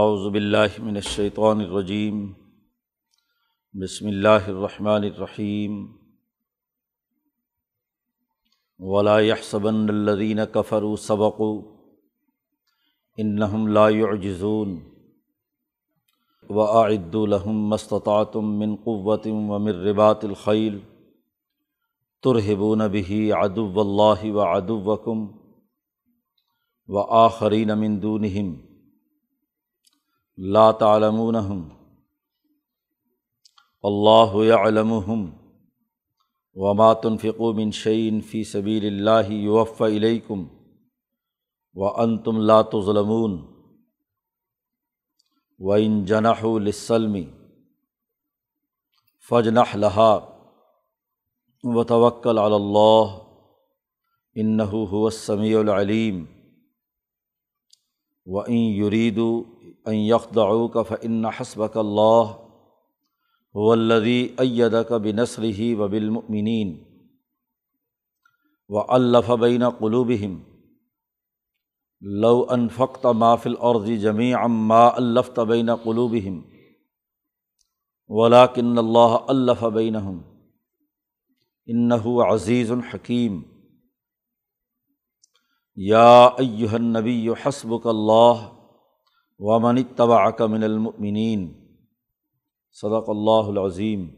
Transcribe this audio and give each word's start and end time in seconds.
اعوذ 0.00 0.22
باللہ 0.32 0.76
من 0.82 0.96
الشیطان 0.96 1.60
الرجیم، 1.60 2.20
بسم 3.82 4.06
اللہ 4.06 4.46
الرحمن 4.52 5.04
الرحیم، 5.08 5.74
ولا 8.78 9.18
يحسبن 9.18 9.90
الذين 9.90 10.44
كفروا 10.54 10.96
سبقوا، 10.96 11.60
انہم 13.18 13.68
لا 13.68 13.88
يعجزون 13.88 14.74
واعدوا 16.50 17.26
لهم 17.26 17.68
ما 17.68 17.74
استطعتم 17.74 18.58
من 18.64 18.74
قوة 18.88 19.30
ومن 19.52 19.86
رباط 19.90 20.24
الخيل، 20.24 20.80
ترهبون 22.22 22.88
به 22.88 23.22
عدو 23.44 23.80
الله 23.86 24.32
وعدوكم 24.32 25.30
وآخرين 26.88 27.78
من 27.78 28.00
دونهم. 28.00 28.71
لا 30.36 30.72
تعلمونہم 30.72 31.68
اللہ 33.82 34.34
یعلمہم 34.34 35.30
وما 36.54 36.92
تنفقوا 36.92 37.52
من 37.52 37.70
شعین 37.70 38.20
فی 38.20 38.44
سبیل 38.44 38.86
اللہ 38.86 39.30
یوفى 39.30 39.84
الیکم 39.84 40.44
وانتم 41.74 42.40
لا 42.40 42.62
تظلمون. 42.62 43.52
وإن 45.58 46.04
جنحوا 46.04 46.58
للسلم 46.58 47.16
فاجنح 49.28 49.76
لها 49.76 50.18
وتوکل 51.64 52.38
علی 52.38 52.54
اللہ 52.54 53.12
انه 54.36 54.80
هو 54.84 55.06
السمیع 55.06 55.58
العلیم 55.58 56.24
وإن 59.86 59.94
يريدوا 59.94 60.12
ان 60.12 60.18
یخدعوک 60.18 60.76
فان 60.88 61.24
حسبک 61.38 61.76
اللہ 61.76 62.32
ولدی 63.54 64.28
ایدک 64.38 64.92
بنصرہ 64.92 65.74
و 65.76 65.88
بالمؤمنین 65.88 66.76
و 68.70 68.78
الف 68.88 69.30
بین 69.40 69.68
قلوبہم 69.70 70.38
لو 72.02 72.44
انفقت 72.50 73.06
ما 73.06 73.34
فی 73.34 73.48
الارض 73.48 73.88
جميعا 74.02 74.46
ما 74.46 74.86
الفت 74.86 75.38
بین 75.48 75.74
قلوبہم 75.74 76.40
ولكن 78.10 78.78
اللہ 78.78 79.16
الف 79.28 79.64
بینہم 79.64 80.20
انہ 81.66 81.94
عزیز 89.50 89.64
الحکیم 89.64 89.96
طبع 89.96 90.46
من 90.46 90.62
المؤمنین 90.62 91.52
صدق 92.72 93.08
اللہ 93.08 93.48
العظیم 93.48 94.08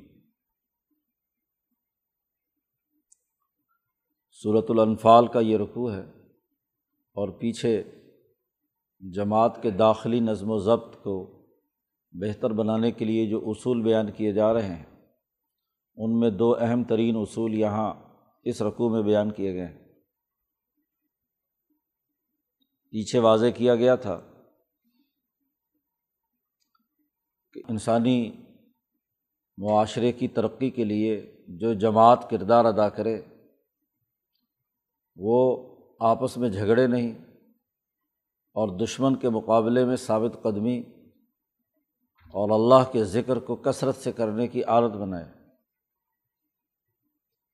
صورت 4.33 4.64
الانفال 4.69 5.27
کا 5.27 5.41
یہ 5.41 5.56
رقوع 5.56 5.92
ہے 5.92 6.00
اور 7.12 7.28
پیچھے 7.28 7.83
جماعت 9.00 9.62
کے 9.62 9.70
داخلی 9.70 10.20
نظم 10.20 10.50
و 10.50 10.58
ضبط 10.58 10.97
کو 10.97 11.44
بہتر 12.12 12.50
بنانے 12.50 12.92
کے 12.92 13.05
لیے 13.05 13.31
جو 13.31 13.50
اصول 13.50 13.83
بیان 13.83 14.12
کیے 14.12 14.33
جا 14.33 14.55
رہے 14.55 14.77
ہیں، 14.77 14.84
ان 15.97 16.20
میں 16.20 16.31
دو 16.31 16.55
اہم 16.55 16.84
ترین 16.84 17.16
اصول 17.16 17.55
یہاں 17.55 17.94
اس 18.42 18.62
رقوع 18.62 18.91
میں 18.91 19.03
بیان 19.03 19.31
کیے 19.31 19.55
گئے 19.55 19.66
ہیں۔ 19.66 19.78
پیچھے 22.91 23.19
واضح 23.19 23.47
کیا 23.47 23.75
گیا 23.75 23.94
تھا 23.94 24.33
کہ 27.55 27.62
انسانی 27.69 28.33
معاشرے 29.58 30.12
کی 30.12 30.28
ترقی 30.28 30.70
کے 30.70 30.84
لیے 30.84 31.36
جو 31.48 31.72
جماعت 31.72 32.30
کردار 32.30 32.64
ادا 32.64 32.88
کرے، 32.88 33.22
وہ 35.16 35.66
آپس 36.00 36.37
میں 36.37 36.48
جھگڑے 36.48 36.87
نہیں 36.87 37.12
اور 38.54 38.78
دشمن 38.78 39.16
کے 39.16 39.28
مقابلے 39.28 39.84
میں 39.84 39.97
ثابت 39.97 40.42
قدمی 40.42 40.82
اور 42.32 42.50
اللہ 42.50 42.92
کے 42.92 43.04
ذکر 43.04 43.38
کو 43.38 43.56
کثرت 43.56 43.97
سے 43.97 44.12
کرنے 44.12 44.48
کی 44.48 44.62
عادت 44.62 44.97
بنائے۔ 44.97 45.25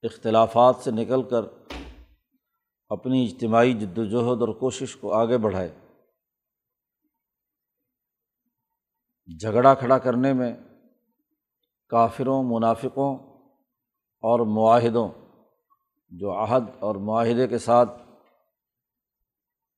اختلافات 0.03 0.77
سے 0.77 0.91
نکل 0.91 1.23
کر 1.23 1.43
اپنی 2.89 3.25
اجتماعی 3.25 3.73
جد 3.73 3.99
وجہد 3.99 4.41
اور 4.41 4.49
کوشش 4.49 4.97
کو 4.97 5.13
آگے 5.13 5.39
بڑھائے۔ 5.39 5.90
جھگڑا 9.39 9.75
کھڑا 9.75 9.99
کرنے 9.99 10.33
میں 10.33 10.57
کافروں، 11.89 12.43
منافقوں 12.43 13.17
اور 14.25 14.41
معاہدوں، 14.47 15.09
جو 16.11 16.33
عہد 16.33 16.65
اور 16.79 16.95
معاہدے 16.95 17.49
کے 17.49 17.59
ساتھ 17.59 17.91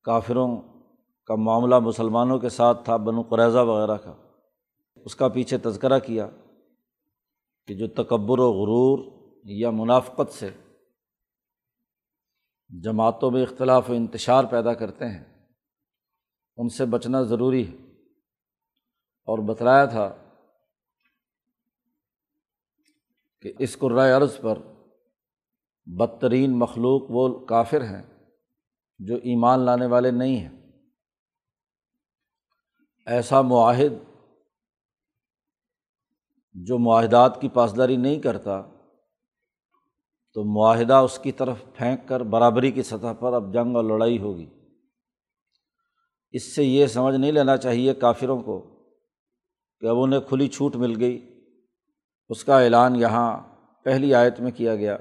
کافروں 0.02 0.62
کا 1.26 1.34
معاملہ 1.34 1.78
مسلمانوں 1.78 2.38
کے 2.38 2.48
ساتھ 2.48 2.84
تھا، 2.84 2.96
بنو 2.96 3.22
قریضہ 3.22 3.58
وغیرہ 3.58 3.96
کا، 3.96 4.14
اس 4.96 5.16
کا 5.16 5.28
پیچھے 5.28 5.58
تذکرہ 5.58 5.98
کیا 5.98 6.28
کہ 7.66 7.74
جو 7.74 7.86
تکبر 7.88 8.38
و 8.38 8.52
غرور 8.52 8.98
یا 9.44 9.70
منافقت 9.70 10.32
سے 10.32 10.50
جماعتوں 12.82 13.30
میں 13.30 13.42
اختلاف 13.42 13.90
و 13.90 13.92
انتشار 13.92 14.44
پیدا 14.44 14.74
کرتے 14.74 15.04
ہیں، 15.04 15.24
ان 16.56 16.68
سے 16.68 16.84
بچنا 16.84 17.22
ضروری 17.22 17.66
ہے۔ 17.68 17.81
اور 19.24 19.38
بتلایا 19.38 19.84
تھا 19.84 20.16
کہ 23.42 23.52
اس 23.58 23.78
قرائے 23.78 24.12
عرض 24.12 24.40
پر 24.40 24.58
بدترین 25.86 26.58
مخلوق 26.58 27.02
وہ 27.10 27.46
کافر 27.46 27.82
ہیں 27.82 28.02
جو 28.98 29.14
ایمان 29.14 29.60
لانے 29.60 29.86
والے 29.86 30.10
نہیں 30.10 30.36
ہیں۔ 30.36 30.62
ایسا 33.06 33.40
معاہد 33.40 33.92
جو 36.54 36.78
معاہدات 36.78 37.40
کی 37.40 37.48
پاسداری 37.48 37.96
نہیں 37.96 38.20
کرتا، 38.20 38.62
تو 40.32 40.44
معاہدہ 40.44 40.94
اس 40.94 41.18
کی 41.18 41.32
طرف 41.32 41.56
پھینک 41.74 42.08
کر 42.08 42.20
برابری 42.20 42.70
کی 42.70 42.82
سطح 42.82 43.12
پر 43.20 43.32
اب 43.32 43.54
جنگ 43.54 43.76
اور 43.76 43.84
لڑائی 43.84 44.18
ہوگی۔ 44.18 44.50
اس 46.30 46.54
سے 46.54 46.64
یہ 46.64 46.86
سمجھ 46.86 47.14
نہیں 47.14 47.32
لینا 47.32 47.56
چاہیے 47.56 47.94
کافروں 47.94 48.42
کو 48.42 48.71
کہ 49.82 49.86
اب 49.86 49.96
انہیں 49.98 50.20
کھلی 50.20 50.48
چھوٹ 50.48 50.76
مل 50.76 51.00
گئی۔ 51.00 51.42
اس 52.28 52.44
کا 52.44 52.60
اعلان 52.60 52.96
یہاں 52.96 53.40
پہلی 53.84 54.14
آیت 54.14 54.40
میں 54.40 54.50
کیا 54.50 54.76
گیا 54.76 54.96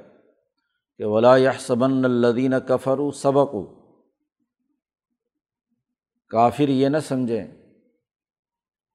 کہ 0.97 1.05
ولا 1.05 1.35
صبن 1.59 2.05
الدین 2.05 2.53
کفر 2.67 2.99
و 2.99 3.11
سبق 3.11 3.55
کافر 6.29 6.69
یہ 6.69 6.87
نہ 6.87 6.97
سمجھیں 6.97 7.47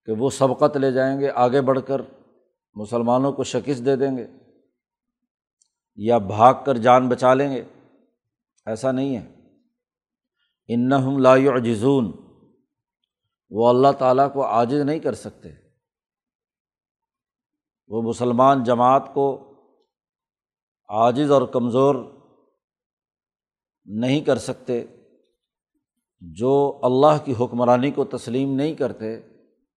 کہ 0.04 0.12
وہ 0.12 0.30
سبقت 0.30 0.76
لے 0.76 0.92
جائیں 0.92 1.20
گے، 1.20 1.30
آگے 1.30 1.60
بڑھ 1.60 1.78
کر 1.86 2.00
مسلمانوں 2.74 3.32
کو 3.32 3.44
شکست 3.44 3.84
دے 3.84 3.96
دیں 3.96 4.16
گے 4.16 4.26
یا 5.96 6.18
بھاگ 6.18 6.54
کر 6.66 6.76
جان 6.76 7.08
بچا 7.08 7.34
لیں 7.34 7.56
گے۔ 7.56 7.64
ایسا 8.66 8.92
نہیں 8.92 9.16
ہے۔ 9.16 9.34
ان 10.68 11.22
لا 11.22 11.58
جزون 11.58 12.12
وہ 13.50 13.68
اللہ 13.68 13.92
تعالیٰ 13.98 14.32
کو 14.32 14.46
عاجز 14.46 14.80
نہیں 14.80 14.98
کر 14.98 15.14
سکتے 15.14 15.48
وہ 17.88 18.02
مسلمان 18.02 18.62
جماعت 18.62 19.14
کو 19.14 19.52
عاجز 20.88 21.30
اور 21.30 21.42
کمزور 21.42 21.94
نہیں 23.84 24.20
کر 24.20 24.36
سکتے، 24.36 24.84
جو 26.20 26.80
اللہ 26.82 27.24
کی 27.24 27.34
حکمرانی 27.40 27.90
کو 27.90 28.04
تسلیم 28.04 28.54
نہیں 28.54 28.74
کرتے، 28.74 29.20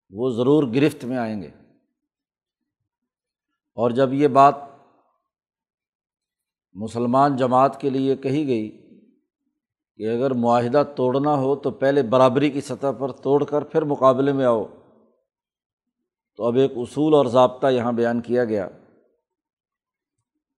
وہ 0.09 0.29
ضرور 0.29 0.63
گرفت 0.63 1.05
میں 1.05 1.17
آئیں 1.17 1.41
گے۔ 1.41 1.49
اور 3.75 3.91
جب 3.91 4.13
یہ 4.13 4.27
بات 4.27 4.55
مسلمان 6.73 7.35
جماعت 7.35 7.81
کے 7.81 7.89
لیے 7.89 8.15
کہی 8.15 8.47
گئی 8.47 8.69
کہ 9.95 10.15
اگر 10.15 10.31
معاہدہ 10.31 10.83
توڑنا 10.95 11.33
ہو 11.35 11.55
تو 11.55 11.71
پہلے 11.71 12.03
برابری 12.03 12.49
کی 12.49 12.61
سطح 12.61 12.87
پر 12.99 13.11
توڑ 13.11 13.43
کر 13.43 13.63
پھر 13.63 13.81
مقابلے 13.81 14.33
میں 14.33 14.45
آؤ۔ 14.45 14.65
تو 16.39 16.47
اب 16.47 16.55
ایک 16.55 16.71
اصول 16.75 17.13
اور 17.13 17.25
ضابطہ 17.25 17.67
یہاں 17.67 17.91
بیان 17.91 18.21
کیا 18.21 18.45
گیا 18.45 18.67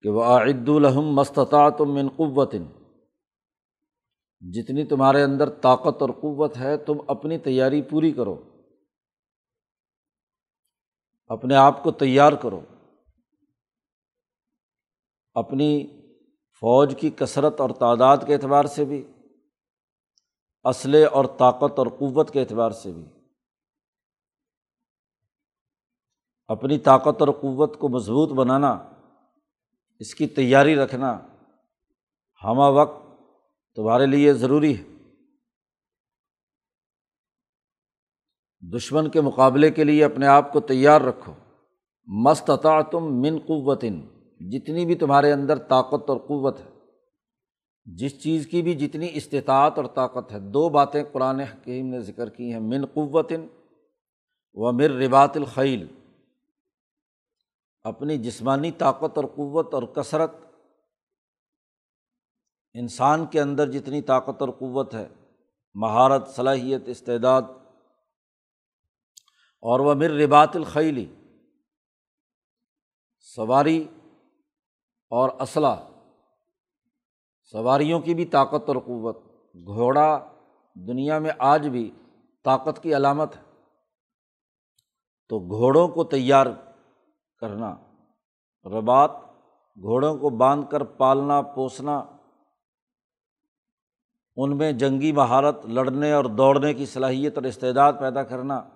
کہ 0.01 0.09
وہ 0.09 0.23
عد 0.23 0.69
الحم 0.69 1.01
مستطاعت 1.01 1.81
من 1.81 2.09
قوت 2.09 2.53
جتنی 4.39 4.85
تمہارے 4.85 5.23
اندر 5.23 5.49
طاقت 5.49 6.01
اور 6.01 6.09
قوت 6.09 6.57
ہے، 6.57 6.77
تم 6.77 6.93
اپنی 7.07 7.37
تیاری 7.37 7.81
پوری 7.81 8.11
کرو۔ 8.11 8.43
اپنے 11.27 11.55
آپ 11.55 11.83
کو 11.83 11.91
تیار 11.91 12.33
کرو۔ 12.33 12.61
اپنی 15.33 15.87
فوج 16.59 16.95
کی 16.99 17.09
کثرت 17.09 17.61
اور 17.61 17.69
تعداد 17.69 18.17
کے 18.27 18.33
اعتبار 18.33 18.65
سے 18.65 18.85
بھی 18.85 19.07
اسلحے 20.63 21.05
اور 21.05 21.25
طاقت 21.25 21.79
اور 21.79 21.87
قوت 21.87 22.31
کے 22.31 22.41
اعتبار 22.41 22.71
سے 22.71 22.91
بھی۔ 22.91 23.20
اپنی 26.51 26.77
طاقت 26.77 27.21
اور 27.21 27.27
قوت 27.27 27.80
کو 27.80 27.89
مضبوط 27.89 28.31
بنانا، 28.31 28.89
اس 30.00 30.15
کی 30.15 30.27
تیاری 30.27 30.75
رکھنا 30.75 31.19
ہمہ 32.44 32.69
وقت 32.69 33.21
تمہارے 33.75 34.06
لیے 34.06 34.33
ضروری 34.33 34.77
ہے۔ 34.77 34.83
دشمن 38.77 39.09
کے 39.09 39.21
مقابلے 39.21 39.71
کے 39.71 39.83
لیے 39.83 40.06
اپنے 40.06 40.27
آپ 40.27 40.53
کو 40.53 40.59
تیار 40.59 41.01
رکھو۔ 41.01 41.33
مستطاع 42.07 42.81
تم 42.81 43.21
من 43.21 43.39
قوتن 43.39 44.01
جتنی 44.39 44.86
بھی 44.86 44.95
تمہارے 44.95 45.31
اندر 45.31 45.57
طاقت 45.57 46.09
اور 46.09 46.18
قوت 46.18 46.59
ہے۔ 46.59 46.69
جس 47.86 48.24
چیز 48.24 48.48
کی 48.48 48.62
بھی 48.62 48.74
جتنی 48.74 49.09
استطاعت 49.13 49.77
اور 49.77 49.86
طاقت 49.86 50.31
ہے۔ 50.31 50.39
دو 50.39 50.69
باتیں 50.69 51.03
قرآن 51.12 51.39
حکیم 51.39 51.88
نے 51.88 52.00
ذکر 52.00 52.30
کی 52.30 52.53
ہیں۔ 52.53 52.59
من 52.59 52.86
قوتن 52.86 53.48
و 54.53 54.71
مر 54.71 54.92
ربات 54.92 55.38
الخیل 55.38 55.88
اپنی 57.83 58.17
جسمانی 58.17 58.71
طاقت 58.71 59.17
اور 59.17 59.25
قوت 59.25 59.73
اور 59.73 59.83
کثرت 59.83 60.35
انسان 62.73 63.25
کے 63.25 63.41
اندر 63.41 63.71
جتنی 63.71 64.01
طاقت 64.01 64.41
اور 64.41 64.49
قوت 64.49 64.93
ہے، 64.93 65.09
مہارت، 65.73 66.27
صلاحیت، 66.27 66.81
استعداد 66.85 67.41
اور 69.61 69.79
وہ 69.79 69.93
مر 69.93 70.09
ربات 70.09 70.55
الخیلی 70.55 71.15
سواری 73.19 73.87
اور 75.09 75.29
اسلحہ، 75.29 75.87
سواریوں 77.51 77.99
کی 77.99 78.13
بھی 78.13 78.25
طاقت 78.25 78.67
اور 78.67 78.75
قوت۔ 78.75 79.17
گھوڑا 79.65 80.31
دنیا 80.75 81.19
میں 81.19 81.31
آج 81.39 81.67
بھی 81.67 81.91
طاقت 82.43 82.83
کی 82.83 82.95
علامت 82.95 83.35
ہے۔ 83.35 83.41
تو 85.29 85.39
گھوڑوں 85.39 85.87
کو 85.87 86.03
تیار 86.03 86.47
کرنا۔ 87.41 87.75
ربات 88.65 89.11
گھوڑوں 89.75 90.17
کو 90.17 90.29
باندھ 90.29 90.71
کر 90.71 90.83
پالنا، 90.83 91.41
پوسنا۔ 91.41 92.17
ان 94.35 94.57
میں 94.57 94.71
جنگی 94.71 95.11
مہارت، 95.11 95.65
لڑنے 95.65 96.11
اور 96.11 96.25
دوڑنے 96.25 96.73
کی 96.73 96.85
صلاحیت 96.85 97.35
اور 97.35 97.43
استعداد 97.43 97.93
پیدا 97.99 98.23
کرنا۔ 98.23 98.69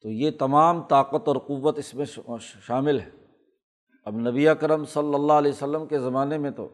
تو 0.00 0.10
یہ 0.10 0.30
تمام 0.38 0.82
طاقت 0.82 1.28
اور 1.28 1.36
قوت 1.36 1.78
اس 1.78 1.94
میں 1.94 2.04
شامل 2.38 3.00
ہے۔ 3.00 3.10
اب 4.04 4.14
نبی 4.14 4.46
کرم 4.60 4.84
صلی 4.84 5.14
اللہ 5.14 5.32
علیہ 5.32 5.52
وسلم 5.52 5.86
کے 5.86 5.98
زمانے 5.98 6.38
میں 6.38 6.50
تو 6.50 6.68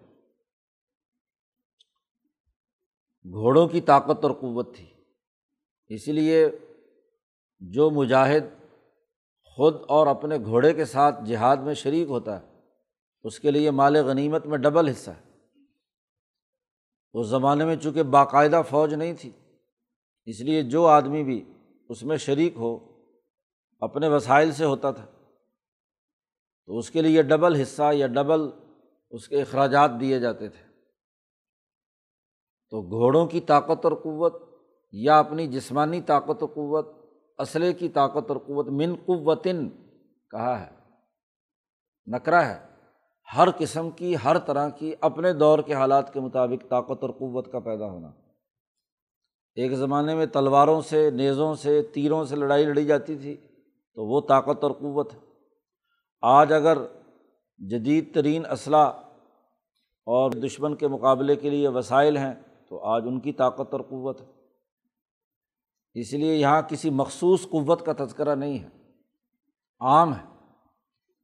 گھوڑوں 3.25 3.69
کی 3.69 3.81
طاقت 3.81 4.25
اور 4.25 4.33
قوت 4.33 4.77
تھی۔ 4.77 4.95
اسی 5.87 6.12
لیے 6.12 6.51
جو 7.73 7.91
مجاہد 7.91 8.45
خود 9.45 9.75
اور 9.89 10.07
اپنے 10.07 10.37
گھوڑے 10.37 10.75
کے 10.75 10.85
ساتھ 10.85 11.25
جہاد 11.25 11.57
میں 11.57 11.75
شریک 11.75 12.09
ہوتا 12.09 12.41
ہے، 12.41 12.47
اس 13.23 13.41
کے 13.41 13.51
لیے 13.51 13.71
مال 13.71 13.97
غنیمت 13.97 14.47
میں 14.47 14.59
ڈبل 14.59 14.89
حصہ 14.89 15.11
ہے۔ 15.11 15.23
اس 17.13 17.27
زمانے 17.27 17.65
میں 17.65 17.77
چونکہ 17.77 18.03
باقاعدہ 18.03 18.63
فوج 18.69 18.95
نہیں 18.95 19.13
تھی، 19.13 19.31
اس 20.25 20.41
لیے 20.41 20.63
جو 20.63 20.87
آدمی 20.87 21.25
بھی 21.25 21.53
اس 21.89 22.03
میں 22.03 22.17
شریک 22.17 22.57
ہو، 22.57 22.79
اپنے 23.81 24.09
وسائل 24.09 24.53
سے 24.53 24.65
ہوتا 24.65 24.91
تھا، 24.91 25.07
تو 26.67 26.79
اس 26.79 26.91
کے 26.91 27.03
لیے 27.03 27.23
ڈبل 27.23 27.61
حصہ 27.63 27.93
یا 27.93 28.07
ڈبل 28.07 28.41
اس 29.11 29.29
کے 29.29 29.43
اخراجات 29.43 29.91
دیے 30.01 30.21
جاتے 30.21 30.49
تھے۔ 30.49 30.63
تو 32.71 32.83
گھوڑوں 32.83 33.27
کی 33.27 33.41
طاقت 33.41 33.85
اور 33.85 33.93
قوت 33.93 34.43
یا 34.93 35.19
اپنی 35.19 35.47
جسمانی 35.47 36.01
طاقت 36.01 36.43
و 36.43 36.47
قوت 36.47 37.04
اسلحے 37.39 37.73
کی 37.73 37.89
طاقت 37.89 38.31
اور 38.31 38.37
قوت 38.37 38.69
من 38.69 38.95
قوتن 39.05 39.69
کہا 40.31 40.61
ہے، 40.61 40.71
نکرا 42.07 42.49
ہے۔ 42.49 42.67
ہر 43.37 43.49
قسم 43.59 43.91
کی، 43.91 44.15
ہر 44.25 44.39
طرح 44.39 44.69
کی 44.69 44.95
اپنے 45.01 45.33
دور 45.33 45.59
کے 45.59 45.75
حالات 45.75 46.13
کے 46.13 46.21
مطابق 46.21 46.71
طاقت 46.71 47.03
اور 47.03 47.11
قوت 47.11 47.53
کا 47.53 47.59
پیدا 47.59 47.87
ہونا۔ 47.87 48.09
ایک 49.55 49.73
زمانے 49.73 50.15
میں 50.15 50.27
تلواروں 50.27 50.81
سے، 50.81 51.11
نیزوں 51.11 51.55
سے، 51.55 51.83
تیروں 51.83 52.25
سے 52.25 52.37
لڑائی 52.37 52.65
لڑی 52.65 52.85
جاتی 52.85 53.17
تھی، 53.17 53.37
تو 53.95 54.07
وہ 54.07 54.21
طاقت 54.29 54.65
اور 54.65 54.73
قوت 54.73 55.15
ہے۔ 55.15 55.19
آج 56.23 56.53
اگر 56.53 56.79
جدید 57.59 58.15
ترین 58.15 58.47
اسلحہ 58.47 58.93
اور 60.07 60.31
دشمن 60.31 60.75
کے 60.75 60.89
مقابلے 60.89 61.37
کے 61.37 61.51
لیے 61.51 61.69
وسائل 61.69 62.17
ہیں، 62.17 62.35
تو 62.69 62.85
آج 62.85 63.03
ان 63.07 63.21
کی 63.21 63.33
طاقت 63.33 63.73
اور 63.73 63.81
قوت 63.81 64.21
ہے۔ 64.21 64.34
اس 65.94 66.12
لیے 66.12 66.35
یہاں 66.35 66.62
کسی 66.62 66.91
مخصوص 66.91 67.43
قوت 67.43 67.87
کا 67.87 68.05
تذکرہ 68.05 68.35
نہیں 68.35 68.58
ہے۔ 68.58 68.69
عام 69.81 70.14
ہے 70.14 70.25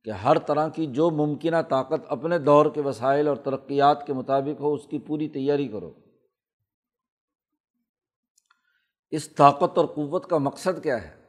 کہ 0.04 0.10
ہر 0.10 0.38
طرح 0.38 0.68
کی 0.68 0.86
جو 0.86 1.10
ممکنہ 1.10 1.56
طاقت 1.68 2.00
اپنے 2.08 2.38
دور 2.38 2.66
کے 2.66 2.80
وسائل 2.80 3.28
اور 3.28 3.36
ترقیات 3.36 4.06
کے 4.06 4.12
مطابق 4.12 4.60
ہو، 4.60 4.74
اس 4.74 4.86
کی 4.86 4.98
پوری 4.98 5.28
تیاری 5.28 5.68
کرو۔ 5.68 5.92
اس 9.10 9.28
طاقت 9.28 9.78
اور 9.78 9.86
قوت 9.86 10.26
کا 10.26 10.38
مقصد 10.38 10.82
کیا 10.82 11.02
ہے؟ 11.02 11.20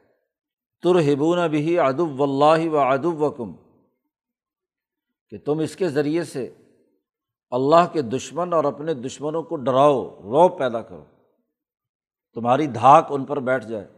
ترہبون 0.82 1.50
بھی 1.50 1.78
ادب 1.78 2.22
اللہ 2.22 2.68
و 2.68 2.78
ادب 2.78 3.22
و 3.22 3.30
کم 3.30 3.52
کہ 5.30 5.38
تم 5.38 5.58
اس 5.58 5.76
کے 5.76 5.88
ذریعے 5.88 6.24
سے 6.24 6.54
اللہ 7.50 7.92
کے 7.92 8.02
دشمن 8.02 8.52
اور 8.52 8.64
اپنے 8.64 8.94
دشمنوں 8.94 9.42
کو 9.42 9.56
ڈراؤ، 9.56 10.04
رو 10.08 10.48
پیدا 10.48 10.82
کرو۔ 10.82 11.04
تمہاری 12.34 12.66
دھاک 12.66 13.06
ان 13.10 13.24
پر 13.24 13.40
بیٹھ 13.40 13.66
جائے۔ 13.66 13.88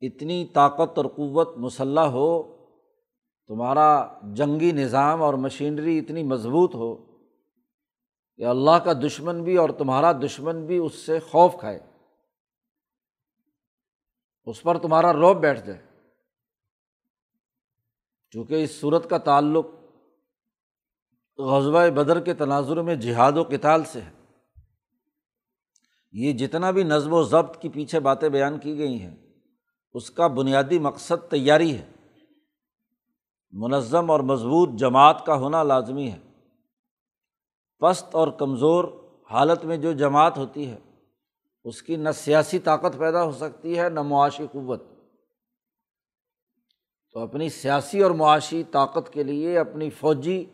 اتنی 0.00 0.46
طاقت 0.54 0.98
اور 0.98 1.04
قوت 1.04 1.56
مسلح 1.56 2.00
ہو، 2.00 2.56
تمہارا 3.46 4.18
جنگی 4.22 4.72
نظام 4.72 5.22
اور 5.22 5.34
مشینری 5.34 5.98
اتنی 5.98 6.22
مضبوط 6.22 6.74
ہو 6.74 6.96
کہ 8.36 8.44
اللہ 8.44 8.78
کا 8.84 8.92
دشمن 8.92 9.42
بھی 9.42 9.56
اور 9.56 9.70
تمہارا 9.70 10.12
دشمن 10.12 10.66
بھی 10.66 10.78
اس 10.78 10.94
سے 10.94 11.18
خوف 11.20 11.54
کھائے۔ 11.60 11.78
اس 14.44 14.62
پر 14.62 14.78
تمہارا 14.78 15.12
روب 15.12 15.40
بیٹھ 15.40 15.66
جائے۔ 15.66 15.86
چونکہ 18.30 18.64
اس 18.64 18.80
صورت 18.80 19.10
کا 19.10 19.18
تعلق 19.18 19.66
غزبۂ 21.38 21.90
بدر 21.90 22.20
کے 22.20 22.34
تناظر 22.34 22.82
میں 22.82 22.94
جہاد 22.94 23.32
و 23.32 23.44
کتال 23.44 23.84
سے 23.84 24.00
ہے۔ 24.00 24.19
یہ 26.12 26.32
جتنا 26.32 26.70
بھی 26.70 26.82
نظم 26.82 27.12
و 27.12 27.22
ضبط 27.22 27.58
کی 27.58 27.68
پیچھے 27.68 28.00
باتیں 28.00 28.28
بیان 28.28 28.58
کی 28.58 28.78
گئی 28.78 29.00
ہیں، 29.00 29.16
اس 29.92 30.10
کا 30.10 30.26
بنیادی 30.26 30.78
مقصد 30.78 31.30
تیاری 31.30 31.76
ہے۔ 31.76 31.90
منظم 33.50 34.10
اور 34.10 34.20
مضبوط 34.20 34.68
جماعت 34.70 35.26
کا 35.26 35.34
ہونا 35.34 35.62
لازمی 35.62 36.10
ہے۔ 36.10 36.18
پست 37.78 38.14
اور 38.14 38.28
کمزور 38.28 38.84
حالت 39.30 39.64
میں 39.64 39.76
جو 39.76 39.92
جماعت 39.92 40.38
ہوتی 40.38 40.70
ہے، 40.70 40.78
اس 41.64 41.82
کی 41.82 41.96
نہ 41.96 42.08
سیاسی 42.10 42.58
طاقت 42.58 42.98
پیدا 42.98 43.24
ہو 43.24 43.32
سکتی 43.32 43.78
ہے، 43.78 43.88
نہ 43.88 44.02
معاشی 44.02 44.46
قوت۔ 44.52 44.82
تو 47.12 47.20
اپنی 47.20 47.48
سیاسی 47.48 48.02
اور 48.02 48.10
معاشی 48.10 48.62
طاقت 48.70 49.12
کے 49.12 49.22
لیے 49.22 49.58
اپنی 49.58 49.90
فوجی 49.90 50.44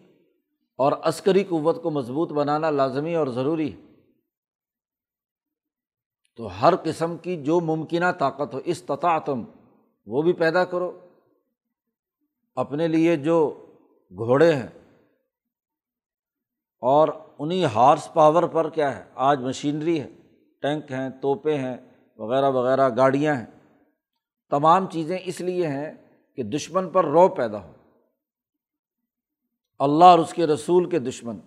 اور 0.77 0.93
عسکری 1.03 1.45
قوت 1.45 1.83
کو 1.83 1.91
مضبوط 1.91 2.33
بنانا 2.33 2.71
لازمی 2.71 3.15
اور 3.15 3.27
ضروری 3.27 3.73
ہے۔ 3.73 3.96
تو 6.37 6.63
ہر 6.63 6.75
قسم 6.77 7.17
کی 7.17 7.43
جو 7.43 7.61
ممکنہ 7.61 8.13
طاقت 8.19 8.55
ہو، 8.55 8.61
استطاعتم، 8.65 9.45
وہ 10.07 10.23
بھی 10.23 10.33
پیدا 10.33 10.65
کرو۔ 10.65 10.99
اپنے 12.55 12.89
لیے 12.89 13.17
جو 13.17 13.67
گھوڑے 14.11 14.53
ہیں۔ 14.55 14.69
اور 16.81 17.09
انہیں 17.39 17.65
ہارس 17.65 18.15
پاور 18.15 18.43
پر 18.43 18.71
کیا 18.71 18.99
ہے؟ 18.99 19.05
آج 19.15 19.41
مشینری 19.41 20.01
ہے، 20.01 20.09
ٹینک 20.63 20.93
ہیں 20.93 21.09
توپیں 21.23 21.59
ہیں، 21.59 21.77
وغیرہ 22.17 22.51
وغیرہ، 22.51 22.97
گاڑیاں 22.97 23.35
ہیں۔ 23.35 23.47
تمام 24.51 24.87
چیزیں 24.87 25.19
اس 25.25 25.41
لیے 25.41 25.69
ہیں 25.69 25.93
کہ 26.37 26.43
دشمن 26.43 26.91
پر 26.91 27.05
رو 27.05 27.29
پیدا 27.29 27.63
ہو۔ 27.63 27.73
اللہ 29.79 30.05
اور 30.05 30.19
اس 30.19 30.33
کے 30.33 30.47
رسول 30.47 30.89
کے 30.89 30.99
دشمن۔ 30.99 31.39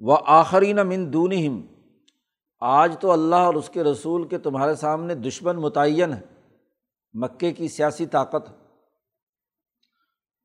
و 0.00 0.14
آخری 0.14 0.72
نہ 0.72 0.82
من 0.82 1.12
دونہم 1.12 1.60
آج 2.60 2.96
تو 3.00 3.12
اللہ 3.12 3.36
اور 3.36 3.54
اس 3.54 3.70
کے 3.70 3.84
رسول 3.84 4.28
کے 4.28 4.38
تمہارے 4.38 4.74
سامنے 4.74 5.14
دشمن 5.14 5.56
متعین 5.56 6.12
ہے، 6.12 6.20
مکے 7.12 7.52
کی 7.52 7.68
سیاسی 7.68 8.06
طاقت۔ 8.06 8.50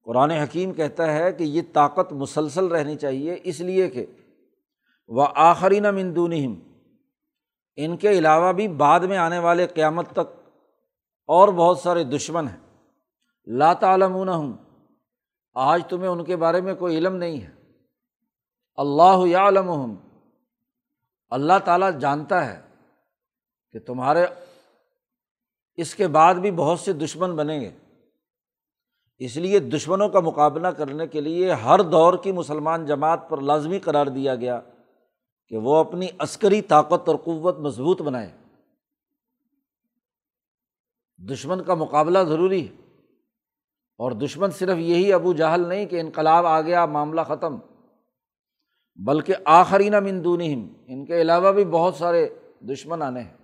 قرآن 0.03 0.31
حکیم 0.31 0.73
کہتا 0.73 1.13
ہے 1.13 1.33
کہ 1.33 1.43
یہ 1.43 1.61
طاقت 1.73 2.13
مسلسل 2.13 2.65
رہنی 2.65 2.95
چاہیے، 2.95 3.39
اس 3.43 3.59
لیے 3.59 3.89
کہ 3.89 4.05
وہ 5.07 5.27
آخری 5.35 5.79
نہ 5.79 5.91
مندونہم 5.91 6.55
ان 7.75 7.97
کے 7.97 8.09
علاوہ 8.09 8.53
بھی 8.53 8.67
بعد 8.67 8.99
میں 8.99 9.17
آنے 9.17 9.39
والے 9.39 9.67
قیامت 9.67 10.11
تک 10.11 10.51
اور 11.27 11.47
بہت 11.47 11.79
سارے 11.79 12.03
دشمن 12.03 12.47
ہیں۔ 12.47 12.77
لا 13.45 13.73
تعلمون 13.73 14.29
ہوں 14.29 14.53
آج 15.53 15.81
تمہیں 15.89 16.09
ان 16.09 16.23
کے 16.23 16.35
بارے 16.35 16.61
میں 16.61 16.75
کوئی 16.75 16.97
علم 16.97 17.15
نہیں 17.15 17.41
ہے۔ 17.41 17.49
اللہ 18.75 19.27
یا 19.27 19.47
علم 19.47 19.67
ہوں 19.69 19.95
اللہ 21.33 21.53
تعالیٰ 21.65 21.99
جانتا 21.99 22.45
ہے 22.45 22.61
کہ 23.71 23.79
تمہارے 23.79 24.25
اس 25.75 25.95
کے 25.95 26.07
بعد 26.07 26.35
بھی 26.35 26.51
بہت 26.51 26.79
سے 26.79 26.93
دشمن 26.93 27.35
بنیں 27.35 27.61
گے۔ 27.61 27.71
اس 29.17 29.37
لیے 29.37 29.59
دشمنوں 29.59 30.09
کا 30.09 30.19
مقابلہ 30.19 30.67
کرنے 30.67 31.07
کے 31.07 31.21
لیے 31.21 31.51
ہر 31.51 31.79
دور 31.79 32.13
کی 32.23 32.31
مسلمان 32.31 32.85
جماعت 32.85 33.29
پر 33.29 33.41
لازمی 33.41 33.79
قرار 33.79 34.05
دیا 34.05 34.35
گیا 34.35 34.61
کہ 35.47 35.57
وہ 35.57 35.75
اپنی 35.75 36.07
عسکری 36.19 36.61
طاقت 36.61 37.09
اور 37.09 37.15
قوت 37.15 37.57
مضبوط 37.57 38.01
بنائے۔ 38.01 38.31
دشمن 41.17 41.63
کا 41.63 41.73
مقابلہ 41.73 42.19
ضروری 42.19 42.67
ہے 42.67 42.73
اور 43.97 44.11
دشمن 44.11 44.51
صرف 44.51 44.77
یہی 44.77 45.13
ابو 45.13 45.33
جہل 45.33 45.67
نہیں 45.67 45.85
کہ 45.85 45.99
انقلاب 45.99 46.45
آ 46.45 46.61
گیا 46.61 46.85
معاملہ 46.85 47.21
ختم۔ 47.21 47.57
بلکہ 48.95 49.33
آخری 49.45 49.89
نہ 49.89 49.99
مندونہم 49.99 50.73
ان 50.87 51.05
کے 51.05 51.21
علاوہ 51.21 51.51
بھی 51.51 51.65
بہت 51.65 51.95
سارے 51.95 52.29
دشمن 52.59 53.01
آنے 53.01 53.21
ہیں۔ 53.21 53.37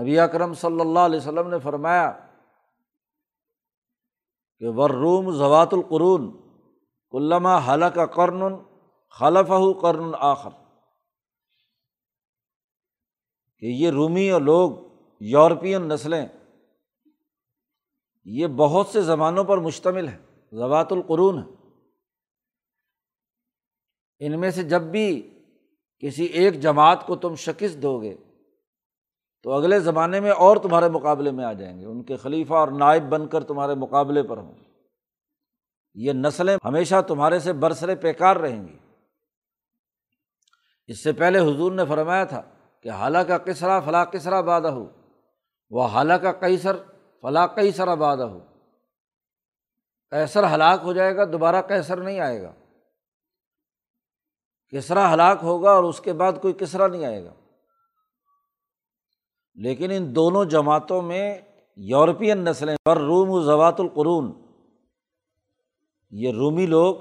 نبی 0.00 0.18
اکرم 0.18 0.54
صلی 0.54 0.80
اللہ 0.80 0.98
علیہ 0.98 1.16
وسلم 1.16 1.48
نے 1.48 1.58
فرمایا 1.58 2.12
کہ 4.58 4.68
ورروم 4.68 5.30
زوات 5.30 5.74
القرون 5.74 6.36
علامہ 7.12 7.48
حلق 7.48 7.98
کرن 8.16 8.42
خلف 9.10 9.52
کرن 9.82 10.14
آخر۔ 10.18 10.50
کہ 13.58 13.66
یہ 13.66 13.90
رومی 13.90 14.30
اور 14.30 14.40
لوگ، 14.40 14.72
یورپین 15.20 15.82
نسلیں، 15.82 16.26
یہ 18.24 18.46
بہت 18.46 18.86
سے 18.86 19.02
زمانوں 19.02 19.44
پر 19.44 19.58
مشتمل 19.58 20.08
ہے 20.08 20.18
زوات 20.52 20.92
القرون۔ 20.92 21.38
ہے 21.38 21.59
ان 24.20 24.40
میں 24.40 24.50
سے 24.50 24.62
جب 24.62 24.82
بھی 24.82 25.38
کسی 25.98 26.24
ایک 26.24 26.60
جماعت 26.60 27.06
کو 27.06 27.16
تم 27.16 27.34
شکست 27.34 27.82
دو 27.82 28.02
گے، 28.02 28.16
تو 29.42 29.52
اگلے 29.52 29.80
زمانے 29.80 30.20
میں 30.20 30.30
اور 30.30 30.56
تمہارے 30.56 30.88
مقابلے 30.88 31.30
میں 31.30 31.44
آ 31.44 31.52
جائیں 31.52 31.80
گے۔ 31.80 31.84
ان 31.84 32.02
کے 32.02 32.16
خلیفہ 32.16 32.54
اور 32.54 32.68
نائب 32.68 33.02
بن 33.02 33.28
کر 33.28 33.44
تمہارے 33.44 33.74
مقابلے 33.74 34.22
پر 34.22 34.36
ہوں 34.36 34.54
یہ 35.94 36.12
نسلیں 36.12 36.56
ہمیشہ 36.64 37.02
تمہارے 37.08 37.38
سے 37.38 37.52
برسرے 37.52 37.94
پیکار 37.94 38.36
رہیں 38.36 38.68
گی۔ 38.68 38.76
اس 40.86 41.04
سے 41.04 41.12
پہلے 41.12 41.38
حضور 41.38 41.72
نے 41.72 41.84
فرمایا 41.88 42.24
تھا 42.24 42.42
کہ 42.82 42.88
حالہ 42.88 43.18
کا 43.18 43.38
کسرا 43.38 43.80
فلاں 43.80 44.04
کسرا 44.04 44.40
بادہ 44.40 44.68
ہو 44.68 44.86
وہ 45.70 45.86
حالہ 45.86 46.14
کا 46.14 46.32
کیسر 46.32 46.76
فلاں 47.22 47.48
کیسر 47.48 47.88
آباد 47.88 48.16
ہو۔ 48.16 48.38
کیسر 50.10 50.54
ہلاک 50.54 50.80
ہو 50.82 50.92
جائے 50.92 51.16
گا، 51.16 51.24
دوبارہ 51.24 51.62
کیسر 51.62 51.96
نہیں 51.96 52.20
آئے 52.20 52.42
گا۔ 52.42 52.52
کسرا 54.70 55.14
ہلاک 55.14 55.38
ہوگا 55.42 55.70
اور 55.70 55.84
اس 55.84 56.00
کے 56.00 56.12
بعد 56.12 56.32
کوئی 56.42 56.54
کسرا 56.54 56.86
نہیں 56.86 57.04
آئے 57.04 57.24
گا۔ 57.24 57.34
لیکن 59.54 59.90
ان 59.90 60.14
دونوں 60.14 60.44
جماعتوں 60.44 61.02
میں 61.02 61.38
یورپین 61.76 62.38
نسلیں 62.38 62.76
پر 62.84 62.98
روم 62.98 63.30
و 63.30 63.42
زوات 63.42 63.80
القرون۔ 63.80 64.32
یہ 66.10 66.32
رومی 66.32 66.66
لوگ، 66.66 66.96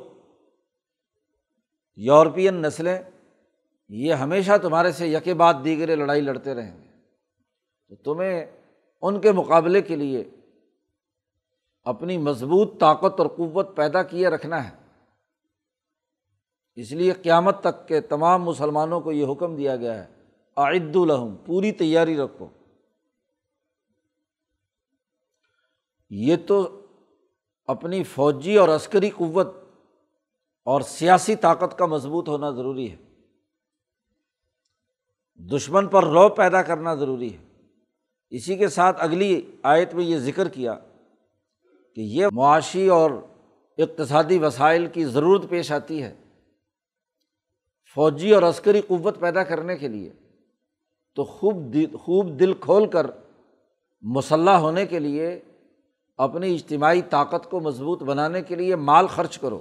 یورپین 1.96 2.56
نسلیں، 2.56 3.00
یہ 3.90 4.14
ہمیشہ 4.14 4.52
تمہارے 4.62 4.92
سے 4.92 5.08
یکے 5.08 5.34
بعد 5.34 5.54
دیگرے 5.64 5.96
لڑائی 5.96 6.22
لڑتے 6.22 6.54
رہیں 6.54 6.84
گے۔ 6.84 6.88
تو 7.88 7.96
تمہیں 7.96 8.46
ان 9.02 9.22
کے 9.22 9.32
مقابلے 9.32 9.82
کے 9.82 9.96
لیے 9.96 10.30
اپنی 11.84 12.18
مضبوط 12.18 12.80
طاقت 12.80 13.20
اور 13.20 13.28
قوت 13.28 13.76
پیدا 13.76 14.04
کیے 14.04 14.28
رکھنا 14.28 14.70
ہے۔ 14.70 14.79
اس 16.80 16.92
لیے 16.92 17.12
قیامت 17.12 17.62
تک 17.62 17.88
کے 17.88 18.02
تمام 18.02 18.44
مسلمانوں 18.44 19.02
کو 19.02 19.12
یہ 19.12 19.26
حکم 19.32 19.56
دیا 19.56 19.76
گیا 19.76 20.04
ہے 20.04 20.14
عید 20.58 20.96
الحم 20.96 21.36
پوری 21.36 21.72
تیاری 21.72 22.18
رکھو۔ 22.18 22.48
یہ 26.10 26.36
تو 26.48 26.86
اپنی 27.66 28.04
فوجی 28.04 28.58
اور 28.58 28.70
عسکری 28.70 29.10
قوت 29.10 29.48
اور 30.66 30.82
سیاسی 30.82 31.36
طاقت 31.36 31.78
کا 31.78 31.86
مضبوط 31.86 32.30
ہونا 32.30 32.52
ضروری 32.52 32.92
ہے۔ 32.92 32.96
دشمن 35.56 35.88
پر 35.88 36.04
رو 36.04 36.30
پیدا 36.30 36.62
کرنا 36.62 36.96
ضروری 36.96 37.34
ہے۔ 37.34 37.46
اسی 38.30 38.58
کے 38.58 38.68
ساتھ 38.68 38.98
اگلی 39.00 39.52
آیت 39.64 39.94
میں 39.94 40.04
یہ 40.04 40.18
ذکر 40.18 40.48
کیا 40.48 40.74
کہ 41.96 42.02
یہ 42.02 42.28
معاشی 42.32 42.88
اور 42.88 43.12
اقتصادی 43.78 44.38
وسائل 44.38 44.88
کی 44.88 45.06
ضرورت 45.06 45.50
پیش 45.50 45.72
آتی 45.72 46.04
ہے۔ 46.04 46.16
فوجی 47.96 48.32
اور 48.32 48.44
عسکری 48.44 48.82
قوت 48.82 49.20
پیدا 49.20 49.44
کرنے 49.44 49.78
کے 49.78 49.88
لیے، 49.88 50.14
تو 51.16 51.24
خوب 51.24 51.74
دل 51.74 51.98
خوب 51.98 52.40
دل 52.40 52.54
کھول 52.54 52.88
کر 52.88 53.08
مسلح 54.02 54.52
ہونے 54.52 54.86
کے 54.86 55.00
لیے، 55.00 55.40
اپنی 56.18 56.56
اجتماعی 56.56 57.02
طاقت 57.02 57.50
کو 57.50 57.60
مضبوط 57.60 58.04
بنانے 58.04 58.42
کے 58.42 58.56
لیے 58.56 58.76
مال 58.76 59.08
خرچ 59.08 59.40
کرو۔ 59.40 59.60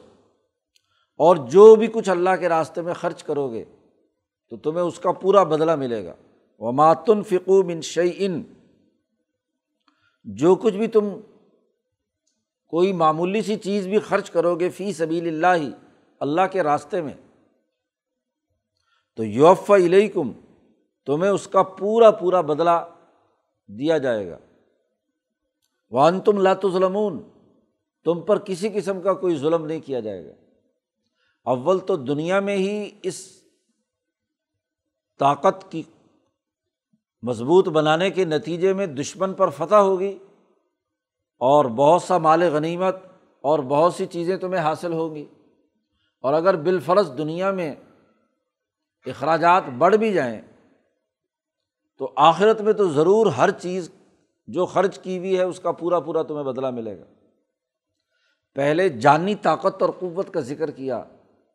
اور 1.18 1.36
جو 1.36 1.76
بھی 1.76 1.86
کچھ 1.86 2.08
اللہ 2.08 2.30
کے 2.40 2.48
راستے 2.48 2.82
میں 2.82 2.94
خرچ 2.94 3.22
کرو 3.22 3.52
گے، 3.52 3.64
تو 4.48 4.56
تمہیں 4.56 4.84
اس 4.84 4.98
کا 4.98 5.12
پورا 5.12 5.42
بدلہ 5.42 5.76
ملے 5.76 6.04
گا۔ 6.04 6.14
وہ 6.58 6.72
ماتن 6.72 7.22
فکو 7.22 7.60
ان 7.60 7.80
شعی 7.80 8.10
ان 8.16 8.42
جو 10.24 10.54
کچھ 10.54 10.76
بھی 10.76 10.86
تم 10.86 11.08
کوئی 12.66 12.92
معمولی 12.92 13.42
سی 13.42 13.56
چیز 13.56 13.86
بھی 13.86 13.98
خرچ 13.98 14.30
کرو 14.30 14.56
گے 14.56 14.70
فی 14.70 14.92
سبیل 14.92 15.26
اللہ 15.28 15.62
ہی 15.62 15.70
اللہ 16.20 16.40
کے 16.52 16.62
راستے 16.62 17.02
میں 17.02 17.12
تو 19.18 19.24
یوف 19.24 19.70
علیکم 19.70 20.32
تمہیں 21.06 21.30
اس 21.30 21.46
کا 21.46 21.62
پورا 21.62 22.10
پورا 22.10 22.40
بدلا 22.40 22.86
دیا 23.68 23.98
جائے 23.98 24.30
گا۔ 24.30 24.38
وان 25.90 26.20
تم 26.20 26.38
لات 26.38 26.62
ظلمون 26.72 27.22
تم 28.04 28.20
پر 28.20 28.38
کسی 28.38 28.68
قسم 28.68 29.00
کا 29.00 29.14
کوئی 29.14 29.36
ظلم 29.36 29.66
نہیں 29.66 29.80
کیا 29.80 30.00
جائے 30.00 30.26
گا۔ 30.26 30.32
اول 31.44 31.78
تو 31.78 31.96
دنیا 31.96 32.40
میں 32.40 32.56
ہی 32.56 32.90
اس 33.02 33.42
طاقت 35.18 35.72
کی 35.72 35.82
مضبوط 37.22 37.68
بنانے 37.68 38.10
کے 38.10 38.24
نتیجے 38.24 38.72
میں 38.72 38.86
دشمن 38.86 39.34
پر 39.34 39.50
فتح 39.50 39.74
ہوگی 39.74 40.18
اور 41.38 41.64
بہت 41.64 42.02
سا 42.02 42.18
مال 42.18 42.42
غنیمت 42.42 42.96
اور 43.40 43.58
بہت 43.58 43.94
سی 43.94 44.06
چیزیں 44.06 44.36
تمہیں 44.36 44.62
حاصل 44.62 44.92
ہوں 44.92 45.14
گی۔ 45.14 45.24
اور 46.20 46.32
اگر 46.32 46.56
بالفرض 46.56 47.18
دنیا 47.18 47.50
میں 47.50 47.74
اخراجات 49.10 49.62
بڑھ 49.78 49.96
بھی 49.96 50.12
جائیں 50.12 50.42
تو 51.98 52.12
آخرت 52.16 52.60
میں 52.60 52.72
تو 52.72 52.88
ضرور 52.88 53.26
ہر 53.26 53.50
چیز 53.50 53.90
جو 54.46 54.66
خرچ 54.66 54.98
کی 54.98 55.18
ہوئی 55.18 55.38
ہے 55.38 55.42
اس 55.42 55.60
کا 55.60 55.72
پورا 55.72 56.00
پورا 56.00 56.22
تمہیں 56.22 56.44
بدلا 56.44 56.70
ملے 56.70 56.98
گا۔ 56.98 57.04
پہلے 58.54 58.88
جانی 58.88 59.34
طاقت 59.34 59.82
اور 59.82 59.90
قوت 59.90 60.30
کا 60.30 60.40
ذکر 60.40 60.70
کیا، 60.70 61.04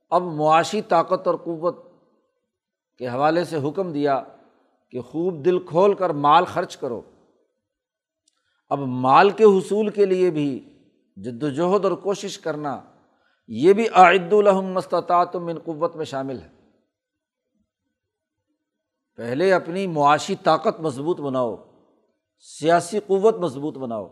اب 0.09 0.21
معاشی 0.21 0.81
طاقت 0.81 1.27
اور 1.27 1.35
قوت 1.35 1.83
کے 2.97 3.07
حوالے 3.07 3.43
سے 3.43 3.57
حکم 3.69 3.91
دیا 3.91 4.23
کہ 4.89 5.01
خوب 5.01 5.45
دل 5.45 5.59
کھول 5.59 5.93
کر 5.93 6.09
مال 6.09 6.45
خرچ 6.45 6.77
کرو۔ 6.77 7.01
اب 8.69 8.79
مال 8.79 9.29
کے 9.29 9.43
حصول 9.43 9.89
کے 9.89 10.05
لیے 10.05 10.31
بھی 10.31 10.79
جد 11.15 11.43
وجہد 11.43 11.85
اور 11.85 11.91
کوشش 11.91 12.39
کرنا، 12.39 12.81
یہ 13.47 13.73
بھی 13.73 13.87
عائد 13.87 14.33
الحم 14.33 14.65
مستطاط 14.65 15.35
من 15.35 15.59
قوت 15.59 15.95
میں 15.95 16.05
شامل 16.05 16.41
ہے۔ 16.41 16.62
پہلے 19.15 19.53
اپنی 19.53 19.87
معاشی 19.87 20.35
طاقت 20.35 20.79
مضبوط 20.79 21.19
بناؤ، 21.19 21.55
سیاسی 22.39 22.99
قوت 22.99 23.35
مضبوط 23.35 23.77
بناؤ۔ 23.77 24.07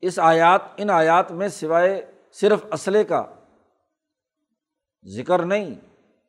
اس 0.00 0.18
آیات، 0.18 0.60
ان 0.76 0.90
آیات 0.90 1.32
میں 1.32 1.48
سوائے 1.48 2.12
صرف 2.32 2.64
اسلحے 2.72 3.04
کا 3.04 3.24
ذکر 5.04 5.38
نہیں، 5.38 5.74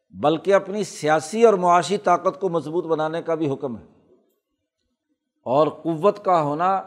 بلکہ 0.10 0.54
اپنی 0.54 0.84
سیاسی 0.84 1.44
اور 1.44 1.54
معاشی 1.54 1.98
طاقت 1.98 2.42
کو 2.42 2.50
مضبوط 2.50 2.86
بنانے 2.86 3.22
کا 3.22 3.36
بھی 3.36 3.54
حکم 3.54 3.78
ہے۔ 3.78 3.86
اور 5.44 5.68
قوت 5.68 6.26
کا 6.26 6.42
ہونا 6.42 6.84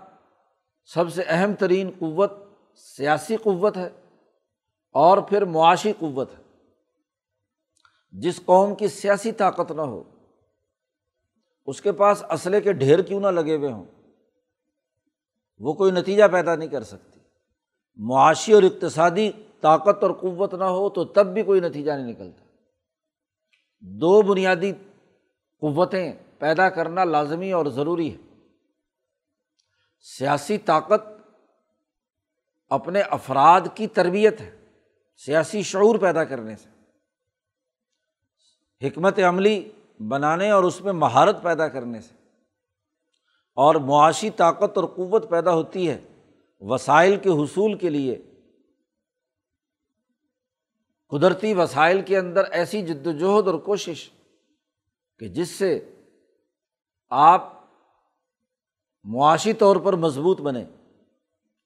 سب 0.84 1.12
سے 1.12 1.22
اہم 1.26 1.54
ترین 1.54 1.90
قوت 1.98 2.32
سیاسی 2.76 3.36
قوت 3.36 3.76
ہے 3.76 3.90
اور 4.92 5.18
پھر 5.18 5.44
معاشی 5.44 5.92
قوت 5.98 6.30
ہے۔ 6.38 6.42
جس 8.12 8.40
قوم 8.44 8.74
کی 8.74 8.88
سیاسی 8.88 9.32
طاقت 9.32 9.72
نہ 9.72 9.82
ہو 9.82 10.02
اس 11.68 11.80
کے 11.80 11.92
پاس 11.92 12.24
اسلحے 12.30 12.60
کے 12.60 12.72
ڈھیر 12.72 13.02
کیوں 13.02 13.20
نہ 13.20 13.26
لگے 13.26 13.56
ہوئے 13.56 13.72
ہوں؟ 13.72 13.84
وہ 15.58 15.72
کوئی 15.72 15.92
نتیجہ 15.92 16.24
پیدا 16.32 16.56
نہیں 16.56 16.68
کر 16.68 16.82
سکتی۔ 16.82 17.20
معاشی 17.96 18.52
اور 18.52 18.62
اقتصادی 18.62 19.30
طاقت 19.60 20.02
اور 20.02 20.10
قوت 20.10 20.54
نہ 20.54 20.64
ہو 20.64 20.90
تو 20.90 21.04
تب 21.04 21.26
بھی 21.26 21.42
کوئی 21.42 21.60
نتیجہ 21.60 21.92
نہیں 21.92 22.12
نکلتا۔ 22.12 22.44
دو 23.80 24.22
بنیادی 24.22 24.72
قوتیں 25.60 26.12
پیدا 26.38 26.68
کرنا 26.68 27.04
لازمی 27.04 27.52
اور 27.52 27.66
ضروری 27.66 28.12
ہے۔ 28.12 28.44
سیاسی 30.00 30.58
طاقت 30.58 31.08
اپنے 32.68 33.00
افراد 33.00 33.60
کی 33.74 33.86
تربیت 33.86 34.40
ہے، 34.40 34.60
سیاسی 35.16 35.62
شعور 35.62 35.98
پیدا 35.98 36.24
کرنے 36.24 36.56
سے۔ 36.56 36.68
حکمت 38.86 39.18
عملی 39.18 39.70
بنانے 39.98 40.50
اور 40.50 40.64
اس 40.64 40.80
میں 40.80 40.92
مہارت 40.92 41.42
پیدا 41.42 41.68
کرنے 41.68 42.00
سے۔ 42.00 42.14
اور 43.54 43.74
معاشی 43.74 44.30
طاقت 44.30 44.78
اور 44.78 44.84
قوت 44.84 45.30
پیدا 45.30 45.54
ہوتی 45.54 45.90
ہے 45.90 46.00
وسائل 46.60 47.16
کے 47.16 47.28
حصول 47.28 47.78
کے 47.78 47.90
لیے۔ 47.90 48.22
قدرتی 51.08 51.54
وسائل 51.54 52.02
کے 52.02 52.18
اندر 52.18 52.44
ایسی 52.44 52.82
جد 52.82 53.06
وجہد 53.06 53.48
اور 53.48 53.54
کوشش 53.54 54.10
کہ 55.18 55.28
جس 55.28 55.48
سے 55.48 55.94
آپ 57.10 57.52
معاشی 59.04 59.52
طور 59.52 59.76
پر 59.76 59.92
مضبوط 59.92 60.40
بنے 60.40 60.64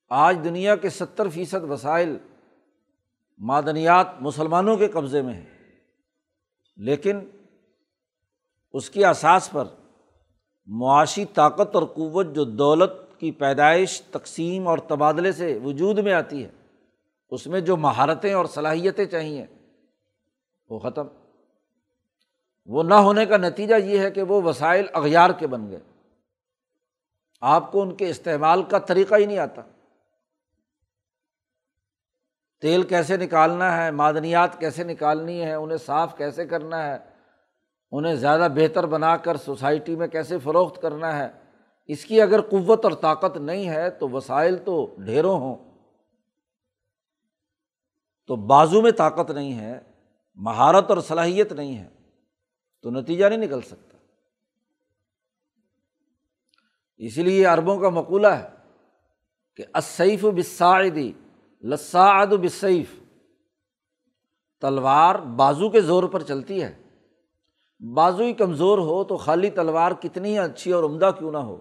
آج 0.09 0.39
دنیا 0.45 0.77
کے 0.77 0.91
ستر 0.91 1.29
فیصد 1.29 1.71
وسائل 1.71 2.19
معدنیات 3.39 4.07
مسلمانوں 4.21 4.77
کے 4.77 4.89
قبضے 4.89 5.23
میں 5.23 5.35
ہیں۔ 5.35 5.75
لیکن 6.77 7.21
اس 8.73 8.91
کی 8.91 9.05
اساس 9.05 9.51
پر 9.51 9.65
معاشی 10.67 11.25
طاقت 11.25 11.75
اور 11.75 11.83
قوت 11.83 12.27
جو 12.27 12.45
دولت 12.45 12.93
کی 13.19 13.31
پیدائش، 13.31 14.03
تقسیم 14.03 14.69
اور 14.69 14.79
تبادلے 14.79 15.33
سے 15.33 15.59
وجود 15.65 15.99
میں 15.99 16.13
آتی 16.13 16.45
ہے، 16.45 16.51
اس 17.31 17.47
میں 17.47 17.61
جو 17.61 17.77
مہارتیں 17.77 18.35
اور 18.35 18.45
صلاحیتیں 18.45 19.05
چاہئیں 19.05 19.47
وہ 20.69 20.79
ختم۔ 20.79 21.07
وہ 22.67 22.83
نہ 22.83 22.95
ہونے 22.95 23.27
کا 23.27 23.37
نتیجہ 23.37 23.75
یہ 23.75 23.99
ہے 23.99 24.11
کہ 24.11 24.23
وہ 24.23 24.43
وسائل 24.43 24.87
اغیار 24.93 25.31
کے 25.31 25.47
بن 25.47 25.71
گئے۔ 25.71 25.81
آپ 27.41 27.73
کو 27.73 27.83
ان 27.83 27.95
کے 27.95 28.11
استعمال 28.11 28.63
کا 28.63 28.79
طریقہ 28.79 29.15
ہی 29.15 29.27
نہیں 29.27 29.39
آتا۔ 29.39 29.63
تیل 32.61 32.83
کیسے 32.83 33.17
نکالنا 33.17 33.85
ہے، 33.85 33.91
معدنیات 33.91 34.61
کیسے 34.61 34.85
نکالنی 34.85 35.43
ہے، 35.43 35.55
انہیں 35.55 35.79
صاف 35.79 36.17
کیسے 36.17 36.47
کرنا 36.47 36.87
ہے 36.87 37.12
انہیں 37.93 38.15
زیادہ 38.15 38.49
بہتر 38.55 38.87
بنا 38.87 39.17
کر 39.17 39.37
سوسائٹی 39.37 39.97
میں 39.97 40.09
کیسے 40.09 40.39
فروخت 40.39 40.83
کرنا 40.83 41.19
ہے؟ 41.19 41.29
اس 41.87 42.05
کی 42.05 42.21
اگر 42.21 42.41
قوت 42.41 42.85
اور 42.85 42.93
طاقت 42.93 43.37
نہیں 43.37 43.69
ہے 43.69 43.91
تو 43.91 44.09
وسائل 44.09 44.57
تو 44.57 44.95
ڈھیروں 44.99 45.41
ہوں۔ 45.41 45.73
تو 48.27 48.37
بازو 48.37 48.83
میں 48.83 48.91
طاقت 48.91 49.31
نہیں 49.31 49.59
ہے، 49.59 49.81
مہارت 50.35 50.91
اور 50.91 50.99
صلاحیت 50.99 51.53
نہیں 51.53 51.79
ہے، 51.79 51.89
تو 52.83 52.91
نتیجہ 52.91 53.27
نہیں 53.27 53.39
نکل 53.39 53.61
سکتا۔ 53.61 53.99
اسی 56.97 57.23
لیے 57.23 57.47
اربوں 57.47 57.81
کا 57.81 57.89
مقولہ 57.89 58.27
ہے 58.27 58.49
کہ 59.57 59.65
اسیف 59.75 60.25
بساعدی 60.25 61.13
لساعد 61.63 62.27
بصیف 62.27 63.01
تلوار 64.61 65.15
بازو 65.15 65.71
کے 65.71 65.81
زور 65.81 66.05
پر 66.05 66.23
چلتی 66.23 66.63
ہے۔ 66.63 66.82
بازو 67.95 68.23
ہی 68.23 68.33
کمزور 68.33 68.79
ہو 68.79 69.05
تو 69.05 69.17
خالی 69.17 69.51
تلوار 69.51 69.93
کتنی 70.01 70.39
اچھی 70.39 70.73
اور 70.73 70.85
عمدہ 70.85 71.11
کیوں 71.19 71.33
نہ 71.33 71.39
ہو؟ 71.39 71.61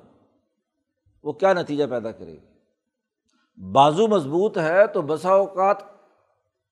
وہ 1.23 1.31
کیا 1.31 1.53
نتیجہ 1.53 1.83
پیدا 1.89 2.11
کرے 2.11 2.31
گی؟ 2.31 2.39
بازو 3.71 4.07
مضبوط 4.07 4.57
ہے 4.57 4.87
تو 4.87 5.01
بسا 5.01 5.29
اوقات 5.29 5.77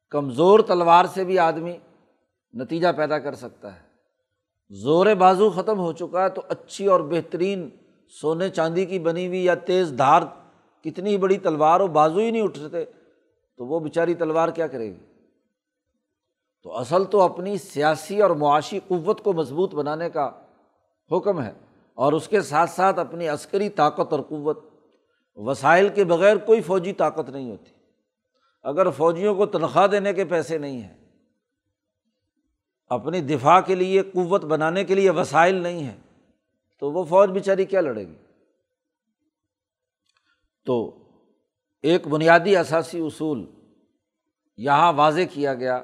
کمزور 0.10 0.60
تلوار 0.60 1.06
سے 1.06 1.24
بھی 1.24 1.40
آدمی 1.40 1.78
نتیجہ 2.54 2.88
پیدا 2.98 3.20
کر 3.20 3.36
سکتا 3.36 3.76
ہے۔ 3.76 3.80
زور 4.70 5.16
بازو 5.16 5.50
ختم 5.50 5.80
ہو 5.80 5.94
چکا 5.94 6.24
ہے 6.24 6.30
تو 6.30 6.42
اچھی 6.50 6.88
اور 6.88 7.00
بہترین 7.00 7.70
سونے 8.22 8.50
چاندی 8.50 8.86
کی 8.86 9.00
بنی 9.00 9.28
ہوئی 9.28 9.46
یا 9.46 9.56
تیز 9.56 9.94
دھار 9.98 10.22
کتنی 10.84 11.18
بڑی 11.18 11.38
تلوار 11.38 11.80
ہو، 11.80 11.88
بازو 11.88 12.20
ہی 12.20 12.32
نہیں 12.32 12.42
اٹھ 12.42 12.60
رہتے 12.60 12.86
تو 13.58 13.66
وہ 13.66 13.80
بیچاری 13.80 14.14
تلوار 14.14 14.50
کیا 14.50 14.68
کرے 14.68 14.86
گی؟ 14.86 15.09
تو 16.64 16.78
اصل 16.78 17.06
تو 17.06 17.22
اپنی 17.22 17.58
سیاسی 17.58 18.22
اور 18.22 18.30
معاشی 18.30 18.80
قوت 18.88 19.24
کو 19.24 19.34
مضبوط 19.34 19.76
بنانے 19.76 20.10
کا 20.10 20.32
حکم 21.12 21.42
ہے 21.42 21.54
اور 21.94 22.14
اس 22.14 22.28
کے 22.28 22.42
ساتھ 22.42 22.70
ساتھ 22.70 23.00
اپنی 23.00 23.28
عسکری 23.28 23.70
طاقت 23.70 24.14
اور 24.14 24.20
قوت۔ 24.20 24.66
وسائل 25.36 25.90
کے 25.90 26.04
بغیر 26.04 26.38
کوئی 26.38 26.62
فوجی 26.62 26.94
طاقت 26.94 27.30
نہیں 27.30 27.52
ہوتی۔ 27.52 27.72
اگر 28.64 28.90
فوجیوں 28.90 29.36
کو 29.36 29.46
تنخواہ 29.46 29.88
دینے 29.88 30.14
کے 30.14 30.26
پیسے 30.26 30.58
نہیں 30.58 30.82
ہیں، 30.82 30.98
اپنی 32.88 33.22
دفاع 33.22 33.62
کے 33.62 33.76
لیے 33.76 34.02
قوت 34.02 34.46
بنانے 34.46 34.84
کے 34.84 34.96
لیے 34.96 35.10
وسائل 35.10 35.56
نہیں 35.56 35.84
ہیں، 35.84 35.98
تو 36.80 36.92
وہ 36.92 37.04
فوج 37.04 37.30
بیچاری 37.30 37.66
کیا 37.66 37.82
لڑے 37.82 38.08
گی؟ 38.08 38.16
تو 40.66 41.04
ایک 41.82 42.08
بنیادی 42.08 42.56
اثاثی 42.56 43.00
اصول 43.00 43.46
یہاں 44.58 44.94
واضح 44.94 45.22
کیا 45.32 45.54
گیا۔ 45.54 45.84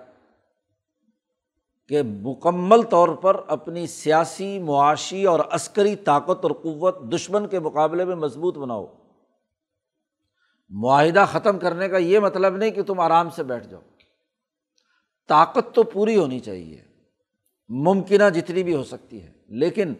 کہ 1.88 2.02
مکمل 2.04 2.82
طور 2.82 3.10
پر 3.10 3.41
اپنی 3.48 3.88
سیاسی، 3.88 4.60
معاشی 4.60 5.26
اور 5.26 5.39
عسکری 5.52 5.95
طاقت 5.95 6.43
اور 6.43 6.52
قوت 6.52 7.13
دشمن 7.13 7.48
کے 7.48 7.60
مقابلے 7.60 8.06
میں 8.06 8.15
مضبوط 8.15 8.58
بناؤ۔ 8.58 8.86
معاہدہ 10.69 11.26
ختم 11.32 11.60
کرنے 11.60 11.89
کا 11.89 11.98
یہ 11.98 12.19
مطلب 12.19 12.58
نہیں 12.58 12.71
کہ 12.71 12.84
تم 12.84 13.00
آرام 13.00 13.30
سے 13.30 13.43
بیٹھ 13.43 13.67
جاؤ۔ 13.67 13.82
طاقت 15.28 15.76
تو 15.76 15.84
پوری 15.84 16.17
ہونی 16.17 16.39
چاہیے، 16.39 16.84
ممکنہ 17.69 18.30
جتنی 18.30 18.63
بھی 18.63 18.76
ہو 18.76 18.84
سکتی 18.84 19.24
ہے۔ 19.24 19.32
لیکن 19.48 19.93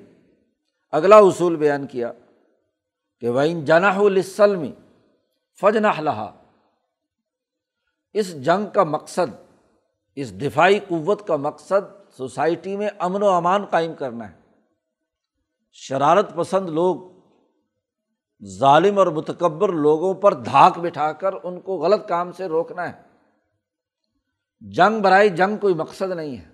اگلا 0.92 1.18
اصول 1.18 1.56
بیان 1.56 1.88
کیا 1.88 2.12
کہ 3.20 3.30
وائن 3.30 3.66
جناح 3.66 4.00
السلم 4.00 4.66
فجنا 5.62 5.92
لہا 6.00 6.44
اس 8.14 8.46
جنگ 8.46 8.66
کا 8.74 8.84
مقصد 8.84 9.45
اس 10.16 10.42
دفاعی 10.42 10.80
قوت 10.80 11.28
کا 11.28 11.36
مقصد 11.36 12.12
سوسائٹی 12.18 12.78
میں 12.78 12.90
امن 13.00 13.24
و 13.24 13.28
امان 13.28 13.66
قائم 13.66 13.94
کرنا 13.94 14.32
ہے۔ 14.32 14.36
شرارت 15.72 16.36
پسند 16.36 16.70
لوگ، 16.70 17.22
ظالم 18.46 18.98
اور 18.98 19.08
متکبر 19.08 19.70
لوگوں 19.70 20.14
پر 20.14 20.34
دھاک 20.34 20.80
بٹھا 20.80 21.12
کر 21.12 21.34
ان 21.44 21.60
کو 21.60 21.78
غلط 21.78 22.08
کام 22.08 22.32
سے 22.32 22.46
روکنا 22.46 22.90
ہے۔ 22.90 23.02
جنگ 24.60 25.02
برائی 25.02 25.30
جنگ 25.30 25.58
کوئی 25.58 25.74
مقصد 25.74 26.12
نہیں 26.12 26.38
ہے۔ 26.38 26.46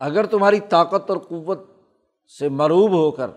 اگر 0.00 0.26
تمہاری 0.26 0.60
طاقت 0.60 1.10
اور 1.10 1.18
قوت 1.18 1.58
سے 2.38 2.48
مروب 2.48 2.92
ہو 2.92 3.10
کر 3.10 3.30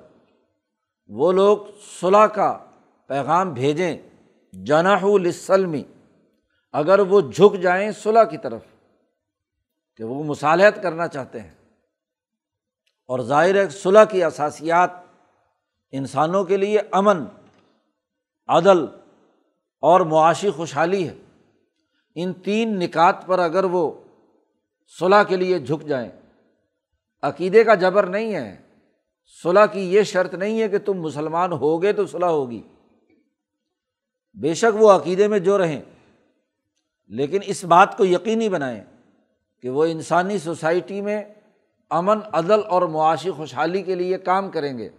وہ 1.07 1.31
لوگ 1.31 1.57
صلاح 2.01 2.25
کا 2.25 2.65
پیغام 3.07 3.53
بھیجیں 3.53 3.97
جناح 4.53 5.03
السلمی 5.03 5.83
اگر 6.71 6.99
وہ 6.99 7.21
جھک 7.21 7.61
جائیں 7.61 7.91
صلاح 7.91 8.23
کی 8.23 8.37
طرف۔ 8.37 8.61
کہ 9.97 10.03
وہ 10.03 10.23
مصالحت 10.23 10.83
کرنا 10.83 11.07
چاہتے 11.07 11.41
ہیں۔ 11.41 11.51
اور 13.07 13.19
ظاہر 13.19 13.55
ہے 13.55 13.69
صلاح 13.69 14.03
کی 14.03 14.23
اثاسیات 14.23 14.89
انسانوں 15.91 16.43
کے 16.43 16.57
لیے 16.57 16.79
امن، 16.91 17.23
عدل 18.47 18.85
اور 19.81 20.01
معاشی 20.01 20.49
خوشحالی 20.49 21.09
ہے۔ 21.09 21.15
ان 22.15 22.33
تین 22.33 22.79
نکات 22.79 23.25
پر 23.25 23.39
اگر 23.39 23.63
وہ 23.63 23.91
صلاح 24.99 25.23
کے 25.23 25.35
لیے 25.35 25.59
جھک 25.59 25.87
جائیں، 25.87 26.09
عقیدے 27.21 27.63
کا 27.63 27.75
جبر 27.75 28.05
نہیں 28.05 28.35
ہے 28.35 28.61
صلاح 29.43 29.65
کی 29.65 29.93
یہ 29.93 30.03
شرط 30.03 30.33
نہیں 30.33 30.61
ہے 30.61 30.69
کہ 30.69 30.77
تم 30.77 30.93
مسلمان 30.93 31.51
ہوگے 31.51 31.93
تو 31.93 32.05
صلاح 32.05 32.29
ہوگی۔ 32.29 32.61
بے 34.33 34.53
شک 34.53 34.75
وہ 34.75 34.91
عقیدے 34.91 35.27
میں 35.27 35.39
جو 35.39 35.57
رہیں، 35.57 35.81
لیکن 37.07 37.39
اس 37.45 37.63
بات 37.63 37.97
کو 37.97 38.05
یقینی 38.05 38.49
بنائیں۔ 38.49 38.83
کہ 39.65 39.69
وہ 39.69 39.85
انسانی 39.85 40.37
سوسائٹی 40.37 41.01
میں 41.01 41.23
امن، 41.89 42.19
عدل 42.33 42.59
اور 42.67 42.81
معاشی 42.81 43.31
خوشحالی 43.31 43.81
کے 43.81 43.95
لیے 43.95 44.17
کام 44.17 44.51
کریں 44.51 44.77
گے۔ 44.77 44.89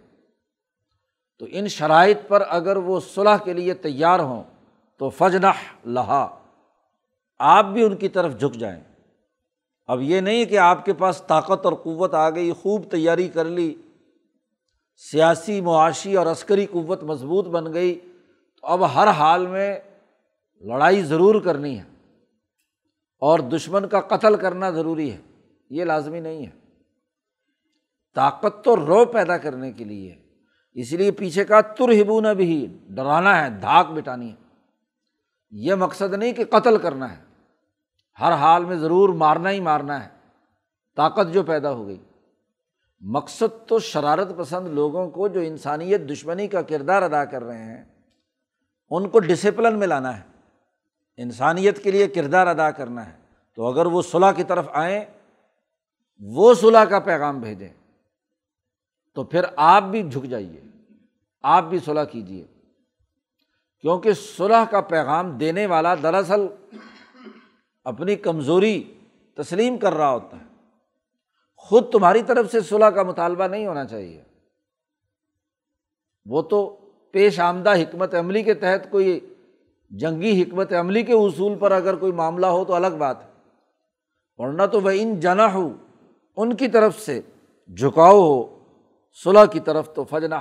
تو 1.39 1.45
ان 1.49 1.67
شرائط 1.67 2.17
پر 2.27 2.43
اگر 2.49 2.77
وہ 2.77 2.99
صلاح 2.99 3.37
کے 3.37 3.53
لیے 3.53 3.73
تیار 3.73 4.19
ہوں 4.19 4.43
تو 4.97 5.09
فجنہ 5.09 5.47
لہا، 5.85 6.39
آپ 7.39 7.65
بھی 7.65 7.83
ان 7.83 7.95
کی 7.95 8.07
طرف 8.07 8.39
جھک 8.39 8.55
جائیں۔ 8.55 8.83
اب 9.87 10.01
یہ 10.01 10.21
نہیں 10.21 10.45
کہ 10.45 10.57
آپ 10.57 10.85
کے 10.85 10.93
پاس 10.93 11.23
طاقت 11.27 11.65
اور 11.65 11.73
قوت 11.73 12.13
آ 12.13 12.29
گئی، 12.29 12.51
خوب 12.51 12.91
تیاری 12.91 13.27
کر 13.27 13.45
لی، 13.45 13.75
سیاسی، 15.11 15.61
معاشی 15.61 16.15
اور 16.15 16.27
عسکری 16.27 16.65
قوت 16.65 17.03
مضبوط 17.03 17.45
بن 17.45 17.73
گئی، 17.73 17.99
تو 18.61 18.67
اب 18.67 18.93
ہر 18.95 19.07
حال 19.07 19.47
میں 19.47 19.79
لڑائی 20.61 21.01
ضرور 21.01 21.41
کرنی 21.41 21.79
ہے۔ 21.79 21.96
اور 23.17 23.39
دشمن 23.39 23.87
کا 23.87 23.99
قتل 23.99 24.35
کرنا 24.35 24.69
ضروری 24.69 25.11
ہے، 25.11 25.17
یہ 25.69 25.83
لازمی 25.83 26.19
نہیں 26.19 26.45
ہے۔ 26.45 26.51
طاقت 28.15 28.63
تو 28.63 28.75
رو 28.75 29.05
پیدا 29.05 29.37
کرنے 29.37 29.71
کے 29.71 29.83
لیے، 29.83 30.15
اس 30.73 30.93
لیے 30.93 31.11
پیچھے 31.11 31.45
کا 31.45 31.61
ترہبون 31.61 32.25
بھی 32.37 32.77
ڈرانا 32.89 33.43
ہے، 33.43 33.49
دھاک 33.49 33.91
بٹانی 33.91 34.29
ہے۔ 34.29 34.35
یہ 35.51 35.73
مقصد 35.73 36.13
نہیں 36.13 36.33
کہ 36.33 36.43
قتل 36.45 36.77
کرنا 36.77 37.17
ہے، 37.17 37.23
ہر 38.19 38.31
حال 38.31 38.65
میں 38.65 38.75
ضرور 38.75 39.09
مارنا 39.09 39.51
ہی 39.51 39.59
مارنا 39.59 40.03
ہے، 40.03 40.09
طاقت 40.95 41.33
جو 41.33 41.43
پیدا 41.43 41.71
ہو 41.71 41.87
گئی۔ 41.87 42.03
مقصد 43.01 43.67
تو 43.67 43.79
شرارت 43.79 44.37
پسند 44.37 44.67
لوگوں 44.67 45.09
کو 45.09 45.27
جو 45.27 45.39
انسانیت 45.39 46.01
دشمنی 46.01 46.47
کا 46.47 46.61
کردار 46.61 47.01
ادا 47.01 47.25
کر 47.25 47.43
رہے 47.43 47.63
ہیں، 47.63 47.85
ان 48.89 49.09
کو 49.09 49.19
ڈسپلن 49.19 49.79
میں 49.79 49.87
لانا 49.87 50.17
ہے۔ 50.17 50.36
انسانیت 51.17 51.83
کے 51.83 51.91
لیے 51.91 52.07
کردار 52.07 52.47
ادا 52.47 52.71
کرنا 52.71 53.13
ہے۔ 53.13 53.17
تو 53.55 53.65
اگر 53.65 53.85
وہ 53.85 54.01
صلاح 54.01 54.31
کی 54.31 54.43
طرف 54.43 54.65
آئیں، 54.73 55.05
وہ 56.19 56.53
صلاح 56.53 56.85
کا 56.85 56.99
پیغام 56.99 57.39
بھیجیں، 57.39 57.69
تو 59.15 59.23
پھر 59.23 59.41
آپ 59.55 59.83
بھی 59.83 60.09
جھک 60.09 60.23
جائیے، 60.23 60.61
آپ 61.41 61.63
بھی 61.63 61.79
صلاح 61.79 62.03
کیجیے۔ 62.03 62.45
کیونکہ 63.81 64.13
صلح 64.13 64.65
کا 64.71 64.81
پیغام 64.81 65.37
دینے 65.37 65.65
والا 65.65 65.95
دراصل 65.95 66.41
اپنی 67.83 68.15
کمزوری 68.15 68.93
تسلیم 69.35 69.77
کر 69.77 69.93
رہا 69.93 70.11
ہوتا 70.11 70.37
ہے۔ 70.37 70.45
خود 71.55 71.91
تمہاری 71.91 72.23
طرف 72.23 72.51
سے 72.51 72.61
صلاح 72.61 72.89
کا 72.89 73.03
مطالبہ 73.03 73.47
نہیں 73.47 73.67
ہونا 73.67 73.85
چاہیے۔ 73.85 74.23
وہ 76.25 76.41
تو 76.41 76.77
پیش 77.11 77.39
آمدہ 77.39 77.75
حکمت 77.75 78.15
عملی 78.15 78.43
کے 78.43 78.53
تحت 78.53 78.91
کوئی 78.91 79.33
جنگی 79.91 80.41
حکمت 80.41 80.73
عملی 80.73 81.03
کے 81.03 81.13
اصول 81.13 81.57
پر 81.59 81.71
اگر 81.71 81.95
کوئی 81.95 82.11
معاملہ 82.11 82.45
ہو 82.45 82.65
تو 82.65 82.73
الگ 82.73 82.95
بات 82.97 83.23
ہے۔ 83.23 83.29
ورنہ 84.37 84.65
تو 84.65 84.81
وہ 84.81 84.91
ان 84.93 85.19
جنا 85.19 85.53
ہو 85.53 85.73
ان 86.35 86.55
کی 86.55 86.67
طرف 86.67 86.99
سے 86.99 87.21
جھکاؤ 87.77 88.19
ہو 88.19 88.59
صلاح 89.23 89.45
کی 89.45 89.59
طرف 89.59 89.93
تو 89.93 90.03
فج 90.03 90.25
نہ 90.25 90.35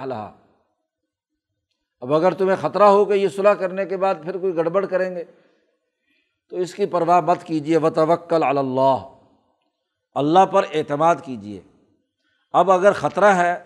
اب 2.00 2.14
اگر 2.14 2.34
تمہیں 2.34 2.56
خطرہ 2.60 2.82
ہو 2.82 3.04
کہ 3.04 3.12
یہ 3.12 3.28
صلاح 3.28 3.54
کرنے 3.54 3.84
کے 3.84 3.96
بعد 3.96 4.14
پھر 4.22 4.38
کوئی 4.38 4.56
گڑبڑ 4.56 4.86
کریں 4.86 5.16
گے، 5.16 5.24
تو 6.48 6.56
اس 6.56 6.74
کی 6.74 6.86
پرواہ 6.86 7.20
مت 7.20 7.42
کیجیے 7.42 7.76
و 7.76 7.90
توکل 7.90 8.42
اللہ 8.42 8.96
اللہ 10.14 10.46
پر 10.46 10.64
اعتماد 10.74 11.16
کیجیے 11.24 11.60
اب 12.52 12.70
اگر 12.70 12.92
خطرہ 12.92 13.34
ہے 13.34 13.64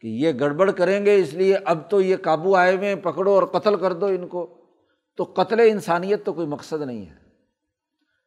کہ 0.00 0.06
یہ 0.06 0.32
گڑبڑ 0.40 0.70
کریں 0.70 1.06
گے، 1.06 1.14
اس 1.14 1.34
لیے 1.34 1.56
اب 1.64 1.90
تو 1.90 2.00
یہ 2.00 2.16
قابو 2.16 2.56
آئے 2.56 2.76
ہوئے 2.76 2.96
پکڑو 2.96 3.32
اور 3.32 3.42
قتل 3.42 3.76
کر 3.76 3.92
دو 3.92 4.06
ان 4.06 4.26
کو۔ 4.28 4.63
تو 5.16 5.32
قتل 5.34 5.60
انسانیت 5.60 6.26
تو 6.26 6.32
کوئی 6.32 6.46
مقصد 6.46 6.82
نہیں 6.82 7.06
ہے۔ 7.06 7.16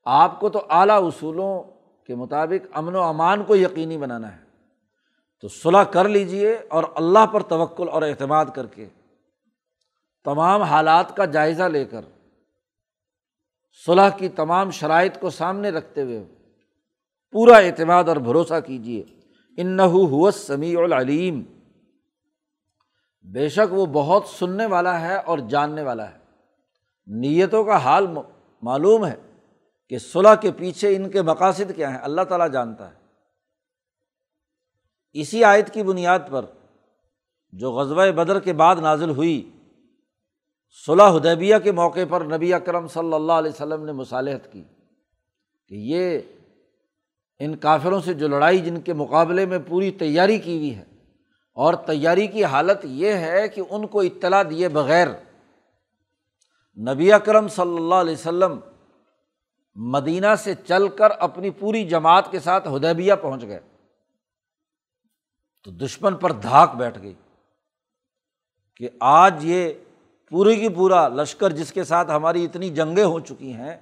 آپ 0.06 0.40
کو 0.40 0.50
تو 0.50 0.66
اعلیٰ 0.70 1.08
اصولوں 1.08 1.64
کے 2.08 2.16
مطابق 2.16 2.68
امن 2.74 2.96
و 2.96 3.02
امان 3.02 3.44
کو 3.44 3.56
یقینی 3.56 3.98
بنانا 3.98 4.36
ہے۔ 4.36 4.48
تو 5.42 5.48
صلاح 5.48 5.84
کر 5.84 6.10
لیجیے 6.10 6.58
اور 6.70 6.84
اللہ 6.96 7.26
پر 7.26 7.44
توکل 7.44 7.90
اور 7.90 8.02
اعتماد 8.02 8.46
کر 8.56 8.66
کے 8.66 8.90
تمام 10.24 10.62
حالات 10.62 11.18
کا 11.18 11.26
جائزہ 11.26 11.64
لے 11.64 11.86
کر 11.86 12.02
صلاح 13.86 14.10
کی 14.10 14.30
تمام 14.30 14.72
شرائط 14.72 15.20
کو 15.20 15.30
سامنے 15.30 15.70
رکھتے 15.70 16.02
ہوئے 16.02 16.26
پورا 17.32 17.58
اعتماد 17.58 18.04
اور 18.04 18.18
بھروسہ 18.18 18.60
کیجیے 18.66 19.04
ان 19.58 19.78
نیتوں 27.08 27.64
کا 27.64 27.78
حال 27.78 28.08
معلوم 28.64 29.06
ہے 29.06 29.16
کہ 29.92 29.98
صلاح 29.98 30.36
کے 30.36 30.52
پیچھے 30.52 30.96
ان 30.96 31.10
کے 31.10 31.22
مقاصد 31.22 31.76
کیا 31.76 31.92
ہیں، 31.92 32.00
اللہ 32.00 32.22
تعالیٰ 32.22 32.50
جانتا 32.52 32.90
ہے۔ 32.92 32.96
اسی 35.16 35.44
آیت 35.44 35.74
کی 35.74 35.84
بنیاد 35.84 36.20
پر 36.32 36.46
جو 37.54 37.72
غزوہ 37.72 38.12
بدر 38.12 38.40
کے 38.40 38.54
بعد 38.54 38.76
نازل 38.76 39.10
ہوئی 39.10 39.50
صلاح 40.88 41.16
حدیبیہ 41.16 41.58
کے 41.64 41.72
موقع 41.72 42.06
پر 42.10 42.26
نبی 42.26 42.54
اکرم 42.54 42.88
صلی 42.88 43.14
اللہ 43.14 43.34
علیہ 43.34 43.52
وسلم 43.52 43.86
نے 43.86 43.92
مصالحت 43.92 44.52
کی 44.54 44.64
کہ 45.72 45.76
یہ 45.92 46.20
ان 47.40 47.56
کافروں 47.58 48.00
سے 48.02 48.14
جو 48.14 48.28
لڑائی 48.28 48.58
جن 48.58 48.80
کے 48.82 48.94
مقابلے 48.94 49.46
میں 49.46 49.60
پوری 49.68 49.92
تیاری 49.92 50.38
کی 50.38 50.58
ہوئی 50.58 50.76
ہے، 50.76 50.84
اور 51.58 51.74
تیاری 51.86 52.28
کی 52.28 52.44
حالت 52.44 52.86
یہ 52.96 53.14
ہے 53.16 53.48
کہ 53.48 53.62
ان 53.70 53.88
کو 53.88 54.02
اطلاع 54.02 54.44
دیے 54.50 54.70
بغیر 54.70 55.08
نبی 56.78 57.14
اکرم 57.14 57.48
صلی 57.48 57.76
اللہ 57.76 57.96
علیہ 57.96 58.14
وسلم 58.14 58.60
مدینہ 59.76 60.36
سے 60.40 60.54
چل 60.56 60.88
کر 60.88 61.12
اپنی 61.12 61.50
پوری 61.50 61.90
جماعت 61.90 62.32
کے 62.32 62.40
ساتھ 62.40 62.68
ہدیبیہ 62.68 63.14
پہنچ 63.22 63.42
گئے۔ 63.42 63.60
تو 65.64 65.72
دشمن 65.72 66.16
پر 66.16 66.32
دھاک 66.32 66.76
بیٹھ 66.76 67.02
گئی 67.02 67.14
کہ 68.76 68.90
آج 69.00 69.46
یہ 69.46 69.74
پوری 70.30 70.56
کی 70.56 70.70
پورا 70.70 71.08
لشکر 71.08 71.50
جس 71.50 71.74
کے 71.74 71.84
ساتھ 71.84 72.12
ہماری 72.12 72.46
اتنی 72.46 72.70
جنگیں 72.70 73.04
ہو 73.04 73.20
چکی 73.20 73.54
ہیں 73.54 73.78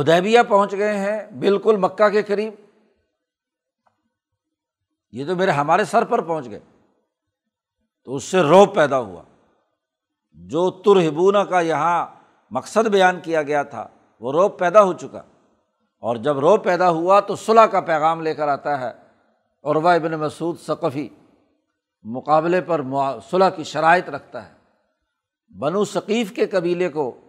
ہدیبیہ 0.00 0.40
پہنچ 0.48 0.72
گئے 0.72 0.96
ہیں 0.96 1.30
بالکل 1.30 1.76
مکہ 1.76 2.08
کے 2.08 2.22
قریب۔ 2.22 2.54
یہ 5.12 5.26
تو 5.26 5.36
میرے 5.36 5.50
ہمارے 5.50 5.84
سر 5.84 6.04
پر 6.04 6.22
پہنچ 6.22 6.50
گئے۔ 6.50 6.60
تو 8.04 8.14
اس 8.14 8.24
سے 8.24 8.40
روب 8.40 8.74
پیدا 8.74 8.98
ہوا۔ 8.98 9.22
جو 10.36 10.70
ترہبونا 10.70 11.44
کا 11.44 11.60
یہاں 11.60 12.06
مقصد 12.50 12.88
بیان 12.88 13.20
کیا 13.20 13.42
گیا 13.42 13.62
تھا، 13.62 13.88
وہ 14.20 14.32
روب 14.32 14.58
پیدا 14.58 14.82
ہو 14.82 14.92
چکا۔ 14.92 15.22
اور 16.00 16.16
جب 16.16 16.38
روب 16.38 16.64
پیدا 16.64 16.90
ہوا 16.90 17.20
تو 17.20 17.36
صلاح 17.36 17.66
کا 17.66 17.80
پیغام 17.80 18.20
لے 18.20 18.34
کر 18.34 18.48
آتا 18.48 18.80
ہے۔ 18.80 18.92
اور 19.62 19.76
وہ 19.76 19.88
ابن 19.88 20.12
مسعود 20.12 20.58
ثقفی 20.60 21.08
مقابلے 22.02 22.60
پر 22.60 22.80
صلاح 23.30 23.50
کی 23.50 23.64
شرائط 23.64 24.10
رکھتا 24.10 24.48
ہے۔ 24.48 24.52
بنو 25.58 25.84
ثقیف 25.84 26.32
کے 26.32 26.46
قبیلے 26.46 26.88
کو 26.88 27.20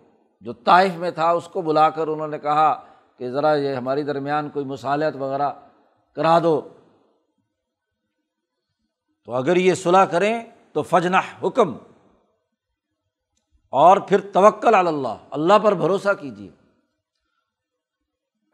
جو 0.42 0.54
طائف 0.54 0.96
میں 0.96 1.12
تھا، 1.12 1.32
اس 1.32 1.48
کو 1.48 1.62
بلا 1.62 1.90
کر 1.90 2.08
انہوں 2.08 2.28
نے 2.28 2.40
کہا 2.40 2.86
کہ 3.18 3.32
ذرا 3.32 3.56
یہ 3.56 3.74
ہماری 3.74 4.04
درمیان 4.04 4.50
کوئی 4.50 4.66
مصالحت 4.66 5.16
وغیرہ 5.16 5.50
کرا 6.16 6.40
دو۔ 6.44 6.62
تو 9.26 9.34
اگر 9.34 9.56
یہ 9.56 9.74
صلاح 9.74 10.06
کریں 10.06 10.44
تو 10.74 10.82
فجنا 10.82 11.22
حکم۔ 11.44 11.78
اور 13.70 13.98
پھر 13.98 14.32
توکل 14.34 14.76
اللہ 14.76 15.18
اللہ 15.32 15.60
پر 15.64 15.72
بھروسہ 15.72 16.14
کیجیے۔ 16.20 16.50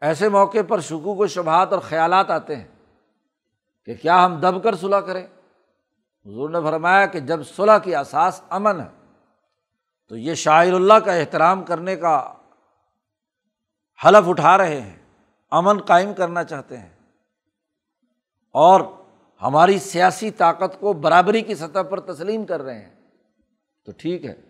ایسے 0.00 0.28
موقع 0.28 0.58
پر 0.68 0.80
شکوک 0.80 1.20
و 1.20 1.26
شبہات 1.26 1.72
اور 1.72 1.80
خیالات 1.80 2.30
آتے 2.30 2.56
ہیں 2.56 2.68
کہ 3.84 3.94
کیا 3.94 4.26
ہم 4.26 4.34
دب 4.34 4.62
کر 4.62 4.74
صلاح 4.74 5.00
کریں؟ 5.00 5.26
حضور 6.26 6.50
نے 6.50 6.58
فرمایا 6.62 7.06
کہ 7.06 7.20
جب 7.20 7.40
صلاح 7.46 7.78
کی 7.78 7.94
اساس 7.94 8.42
امن 8.48 8.80
ہے، 8.80 9.12
تو 10.08 10.16
یہ 10.16 10.34
شاعر 10.34 10.72
اللہ 10.72 10.94
کا 10.94 11.12
احترام 11.12 11.64
کرنے 11.64 11.96
کا 11.96 12.34
حلف 14.04 14.28
اٹھا 14.28 14.58
رہے 14.58 14.80
ہیں، 14.80 14.96
امن 15.50 15.80
قائم 15.80 16.14
کرنا 16.14 16.44
چاہتے 16.44 16.78
ہیں۔ 16.78 16.90
اور 18.50 18.80
ہماری 19.42 19.78
سیاسی 19.78 20.30
طاقت 20.30 20.80
کو 20.80 20.92
برابری 20.92 21.40
کی 21.40 21.54
سطح 21.54 21.82
پر 21.90 22.00
تسلیم 22.00 22.46
کر 22.46 22.62
رہے 22.62 22.78
ہیں۔ 22.78 22.94
تو 23.84 23.92
ٹھیک 23.96 24.24
ہے 24.24 24.43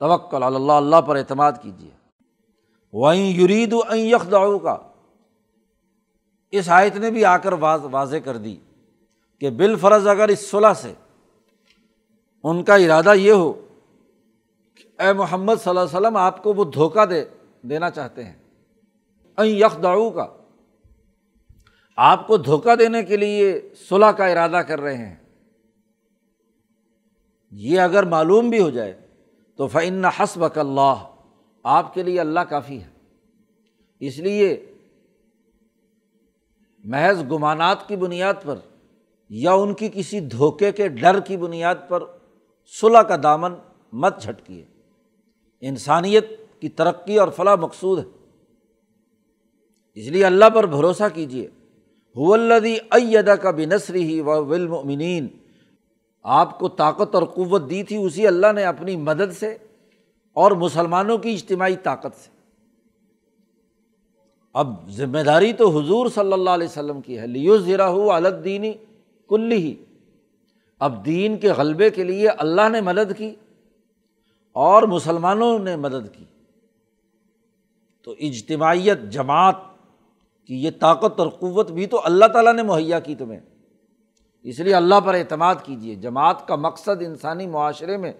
توکل 0.00 0.42
اللہ 0.42 0.72
اللہ 0.72 1.00
پر 1.00 1.16
اعتماد 1.16 1.52
کیجیے۔ 1.62 1.90
وہیں 2.92 3.32
یرید 3.32 3.72
و 3.72 3.96
یخداؤ 3.96 4.58
کا 4.58 4.76
اس 6.50 6.68
آیت 6.68 6.96
نے 6.96 7.10
بھی 7.10 7.24
آ 7.24 7.36
کر 7.36 7.52
واضح 7.52 8.16
کر 8.16 8.36
دی 8.36 8.56
کہ 9.40 9.50
بال 9.50 9.76
فرض 9.76 10.06
اگر 10.06 10.28
اس 10.28 10.50
صلاح 10.50 10.74
سے 10.74 10.92
ان 12.44 12.62
کا 12.62 12.74
ارادہ 12.74 13.14
یہ 13.14 13.32
ہو 13.32 13.52
کہ 14.74 15.02
اے 15.02 15.12
محمد 15.12 15.54
صلی 15.54 15.68
اللہ 15.68 15.80
علیہ 15.80 15.96
وسلم، 15.96 16.16
آپ 16.16 16.42
کو 16.42 16.52
وہ 16.52 16.64
دھوکہ 16.64 17.04
دے، 17.04 17.24
دینا 17.62 17.90
چاہتے 17.90 18.24
ہیں۔ 18.24 18.36
این 19.36 19.46
یک 19.46 19.82
داؤ 19.82 20.10
کا 20.10 20.26
آپ 21.96 22.26
کو 22.26 22.36
دھوکہ 22.36 22.74
دینے 22.74 23.02
کے 23.02 23.16
لیے 23.16 23.68
صلاح 23.88 24.10
کا 24.10 24.26
ارادہ 24.26 24.56
کر 24.56 24.80
رہے 24.80 24.96
ہیں۔ 24.96 25.16
یہ 27.50 27.80
اگر 27.80 28.02
معلوم 28.02 28.48
بھی 28.48 28.60
ہو 28.60 28.70
جائے 28.70 29.07
تو 29.58 29.66
فعن 29.66 30.04
حسب 30.04 30.44
اللہ 30.56 30.94
آپ 31.62 31.94
کے 31.94 32.02
لیے 32.02 32.20
اللہ 32.20 32.40
کافی 32.40 32.82
ہے۔ 32.82 32.88
اس 34.00 34.18
لیے 34.18 34.72
محض 36.84 37.22
گمانات 37.30 37.88
کی 37.88 37.96
بنیاد 37.96 38.34
پر 38.42 38.58
یا 39.28 39.52
ان 39.52 39.74
کی 39.74 39.88
کسی 39.94 40.20
دھوکے 40.20 40.72
کے 40.72 40.88
ڈر 40.88 41.20
کی 41.20 41.36
بنیاد 41.36 41.74
پر 41.88 42.02
صلاح 42.80 43.02
کا 43.02 43.16
دامن 43.22 43.52
مت 43.92 44.22
جھٹکیے۔ 44.22 44.64
انسانیت 45.60 46.26
کی 46.60 46.68
ترقی 46.68 47.18
اور 47.18 47.28
فلاح 47.28 47.54
مقصود 47.54 47.98
ہے۔ 47.98 48.26
اس 49.94 50.08
لیے 50.08 50.24
اللہ 50.24 50.50
پر 50.54 50.66
بھروسہ 50.66 51.04
کیجیے۔ 51.14 51.48
حلدی 52.16 52.76
ایدا 52.90 53.36
کا 53.36 53.50
بنسری 53.50 54.02
ہی 54.02 54.20
و 54.20 54.46
ولمنین 54.46 55.28
آپ 56.22 56.58
کو 56.58 56.68
طاقت 56.68 57.14
اور 57.14 57.22
قوت 57.22 57.70
دی 57.70 57.82
تھی، 57.82 57.96
اسی 57.96 58.26
اللہ 58.26 58.52
نے 58.54 58.64
اپنی 58.64 58.96
مدد 58.96 59.32
سے 59.32 59.56
اور 60.32 60.52
مسلمانوں 60.52 61.18
کی 61.18 61.30
اجتماعی 61.30 61.76
طاقت 61.76 62.16
سے۔ 62.16 62.30
اب 64.54 64.90
ذمہ 64.90 65.18
داری 65.18 65.52
تو 65.52 65.78
حضور 65.78 66.06
صلی 66.08 66.32
اللہ 66.32 66.50
علیہ 66.50 66.68
وسلم 66.68 67.00
کی 67.00 67.18
ہے۔ 67.18 67.26
لیو 67.26 67.58
ذرا 67.58 67.88
ہو 67.88 68.12
الدینی 68.12 68.72
کلی 69.28 69.56
ہی 69.56 69.84
اب 70.78 71.06
دین 71.06 71.36
کے 71.36 71.52
غلبے 71.52 71.90
کے 71.90 72.04
لیے 72.04 72.28
اللہ 72.28 72.68
نے 72.68 72.80
مدد 72.80 73.18
کی 73.18 73.34
اور 74.52 74.82
مسلمانوں 74.82 75.58
نے 75.58 75.76
مدد 75.76 76.14
کی۔ 76.14 76.24
تو 78.02 78.14
اجتماعیت، 78.18 78.98
جماعت 79.10 79.56
کی 80.46 80.64
یہ 80.64 80.70
طاقت 80.80 81.20
اور 81.20 81.28
قوت 81.28 81.70
بھی 81.70 81.86
تو 81.86 82.00
اللہ 82.04 82.24
تعالیٰ 82.24 82.54
نے 82.54 82.62
مہیا 82.62 83.00
کی 83.00 83.14
تمہیں۔ 83.14 83.40
اس 84.42 84.60
لیے 84.60 84.74
اللہ 84.74 85.00
پر 85.04 85.14
اعتماد 85.14 85.54
کیجیے 85.62 85.94
جماعت 85.94 86.48
کا 86.48 86.56
مقصد 86.56 87.02
انسانی 87.02 87.46
معاشرے 87.46 87.96
میں 87.96 88.12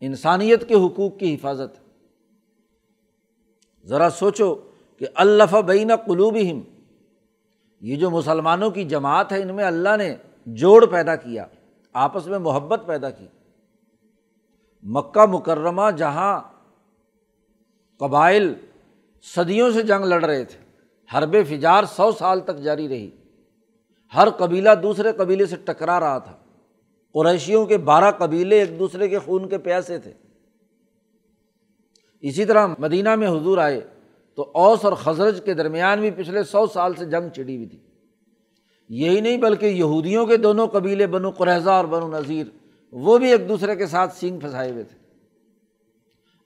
انسانیت 0.00 0.68
کے 0.68 0.74
حقوق 0.74 1.18
کی 1.18 1.34
حفاظت 1.34 1.78
ہے۔ 1.78 1.84
ذرا 3.84 4.10
سوچو 4.10 4.54
کہ 4.96 5.06
الف 5.14 5.54
بین 5.54 5.96
قلوب 5.96 6.36
ہم 6.36 6.60
یہ 7.80 7.96
جو 7.96 8.10
مسلمانوں 8.10 8.70
کی 8.70 8.84
جماعت 8.84 9.32
ہے، 9.32 9.42
ان 9.42 9.54
میں 9.54 9.64
اللہ 9.64 9.96
نے 9.98 10.16
جوڑ 10.46 10.86
پیدا 10.86 11.16
کیا، 11.16 11.46
آپس 11.92 12.26
میں 12.26 12.38
محبت 12.38 12.82
پیدا 12.86 13.10
کی۔ 13.10 13.26
مکہ 14.82 15.26
مکرمہ، 15.26 15.90
جہاں 15.90 16.40
قبائل 17.98 18.54
صدیوں 19.22 19.70
سے 19.70 19.82
جنگ 19.82 20.04
لڑ 20.04 20.24
رہے 20.24 20.44
تھے، 20.44 20.58
حرب 21.14 21.36
فجار 21.48 21.84
سو 21.84 22.12
سال 22.12 22.40
تک 22.40 22.58
جاری 22.58 22.88
رہی۔ 22.88 23.10
ہر 24.16 24.30
قبیلہ 24.30 24.70
دوسرے 24.82 25.12
قبیلے 25.12 25.46
سے 25.46 25.56
ٹکرا 25.64 26.00
رہا 26.00 26.18
تھا۔ 26.18 26.36
قریشیوں 27.14 27.66
کے 27.66 27.78
بارہ 27.78 28.10
قبیلے 28.10 28.60
ایک 28.60 28.78
دوسرے 28.78 29.08
کے 29.08 29.18
خون 29.18 29.48
کے 29.48 29.58
پیاسے 29.58 29.98
تھے۔ 29.98 30.12
اسی 32.20 32.44
طرح 32.44 32.66
مدینہ 32.78 33.14
میں 33.14 33.28
حضور 33.28 33.58
آئے 33.58 33.80
تو 34.36 34.50
اوس 34.54 34.84
اور 34.84 34.92
خزرج 34.92 35.40
کے 35.44 35.54
درمیان 35.54 36.00
بھی 36.00 36.10
پچھلے 36.10 36.42
سو 36.42 36.66
سال 36.66 36.94
سے 36.94 37.04
جنگ 37.04 37.28
چڑی 37.28 37.56
ہوئی 37.56 37.66
تھی۔ 37.66 37.78
یہی 38.88 39.20
نہیں 39.20 39.36
بلکہ 39.36 39.66
یہودیوں 39.66 40.26
کے 40.26 40.36
دونوں 40.36 40.66
قبیلے 40.66 41.06
بنو 41.06 41.30
قرضہ 41.30 41.70
اور 41.70 41.84
بنو 41.84 42.08
نذیر، 42.08 42.46
وہ 42.92 43.18
بھی 43.18 43.30
ایک 43.30 43.48
دوسرے 43.48 43.76
کے 43.76 43.86
ساتھ 43.86 44.16
سینگ 44.16 44.40
پھنسائے 44.40 44.70
ہوئے 44.70 44.84
تھے۔ 44.84 44.98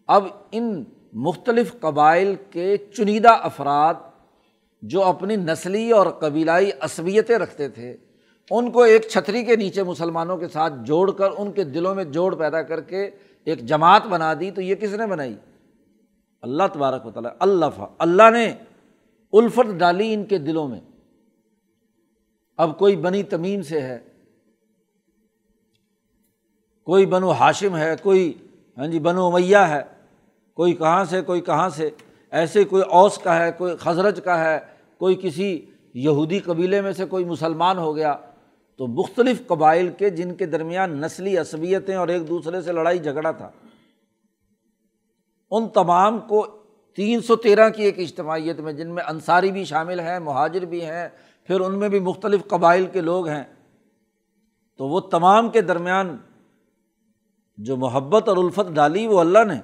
اب 0.07 0.24
ان 0.53 0.85
مختلف 1.12 1.81
قبائل 1.81 2.35
کے 2.50 2.77
چنیدہ 2.77 3.29
افراد 3.29 3.94
جو 4.88 5.03
اپنی 5.03 5.37
نسلی 5.37 5.90
اور 5.90 6.07
قبیلائی 6.20 6.70
عصبیتیں 6.81 7.37
رکھتے 7.38 7.68
تھے، 7.68 7.97
ان 8.51 8.70
کو 8.70 8.83
ایک 8.83 9.07
چھتری 9.11 9.42
کے 9.44 9.57
نیچے 9.57 9.83
مسلمانوں 9.83 10.37
کے 10.37 10.49
ساتھ 10.49 10.73
جوڑ 10.83 11.11
کر، 11.11 11.31
ان 11.37 11.53
کے 11.53 11.64
دلوں 11.64 11.94
میں 11.94 12.05
جوڑ 12.05 12.35
پیدا 12.35 12.62
کر 12.62 12.81
کے 12.81 13.11
ایک 13.47 13.64
جماعت 13.66 14.07
بنا 14.07 14.33
دی، 14.40 14.51
تو 14.51 14.61
یہ 14.61 14.75
کس 14.75 14.94
نے 14.94 15.07
بنائی؟ 15.07 15.35
اللہ 16.42 16.62
تبارک 16.73 17.07
و 17.07 17.11
تعالیٰ، 17.11 17.31
اللہ 17.38 17.85
اللہ 17.99 18.31
نے 18.31 18.47
الفت 19.33 19.73
ڈالی 19.79 20.12
ان 20.14 20.25
کے 20.25 20.38
دلوں 20.38 20.68
میں۔ 20.68 20.81
اب 22.59 22.79
کوئی 22.79 22.97
بنی 22.97 23.23
تمیم 23.23 23.62
سے 23.62 23.81
ہے، 23.81 23.99
کوئی 26.87 27.07
بنو 27.07 27.33
ہاشم 27.33 27.77
ہے، 27.77 27.94
کوئی 28.03 28.33
ہاں 28.79 28.87
جی 28.87 28.99
بنو 28.99 29.31
میاں 29.31 29.66
ہے، 29.68 29.83
کوئی 30.55 30.73
کہاں 30.73 31.05
سے، 31.05 31.20
کوئی 31.23 31.40
کہاں 31.40 31.68
سے، 31.68 31.90
ایسے 32.33 32.64
کوئی 32.64 32.83
اوس 32.83 33.18
کا 33.18 33.38
ہے، 33.38 33.51
کوئی 33.59 33.75
خزرج 33.81 34.20
کا 34.25 34.38
ہے 34.44 34.59
کوئی 35.05 35.17
کسی 35.23 35.67
یہودی 35.95 36.38
قبیلے 36.38 36.81
میں 36.81 36.93
سے 36.93 37.05
کوئی 37.05 37.25
مسلمان 37.25 37.79
ہو 37.79 37.97
گیا 37.97 38.17
تو 38.77 38.87
مختلف 38.87 39.47
قبائل 39.47 39.88
کے 39.88 40.11
جن 40.11 40.35
کے 40.35 40.47
درمیان 40.47 41.01
نسلی 41.01 41.37
عصبیتیں 41.38 41.95
اور 41.97 42.09
ایک 42.09 42.29
دوسرے 42.29 42.61
سے 42.62 42.73
لڑائی 42.73 42.99
جھگڑا 42.99 43.31
تھا، 43.31 43.51
ان 45.51 45.69
تمام 45.69 46.19
کو 46.21 46.47
تین 46.99 47.21
سو 47.21 47.37
تیرہ 47.37 47.69
کی 47.71 47.83
ایک 47.83 47.99
اجتماعیت 47.99 48.61
میں، 48.61 48.73
جن 48.73 48.95
میں 48.95 49.05
انصاری 49.09 49.53
بھی 49.53 49.64
شامل 49.64 50.01
ہیں، 50.01 50.19
مہاجر 50.19 50.64
بھی 50.64 50.85
ہیں، 50.85 51.09
پھر 51.49 51.61
ان 51.61 51.79
میں 51.79 51.88
بھی 51.88 52.01
مختلف 52.01 52.49
قبائل 52.49 52.87
کے 52.87 53.01
لوگ 53.01 53.29
ہیں۔ 53.29 53.45
تو 54.77 54.88
وہ 54.88 55.01
تمام 55.01 55.51
کے 55.51 55.61
درمیان 55.61 56.17
جو 57.59 57.77
محبت 57.77 58.29
اور 58.29 58.37
الفت 58.37 58.75
ڈالی 58.75 59.07
وہ 59.07 59.21
اللہ 59.21 59.45
نے۔ 59.45 59.61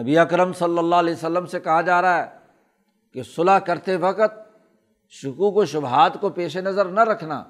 نبی 0.00 0.18
اکرم 0.18 0.52
صلی 0.52 0.78
اللہ 0.78 0.94
علیہ 0.94 1.14
وسلم 1.14 1.46
سے 1.46 1.60
کہا 1.60 1.80
جا 1.80 2.02
رہا 2.02 2.22
ہے 2.22 2.41
کہ 3.12 3.22
صلاح 3.22 3.58
کرتے 3.58 3.96
وقت 3.96 4.58
شکوک 5.08 5.56
و 5.56 5.64
شبہات 5.64 6.20
کو 6.20 6.28
پیش 6.28 6.56
نظر 6.56 6.84
نہ 6.84 7.00
رکھنا۔ 7.00 7.44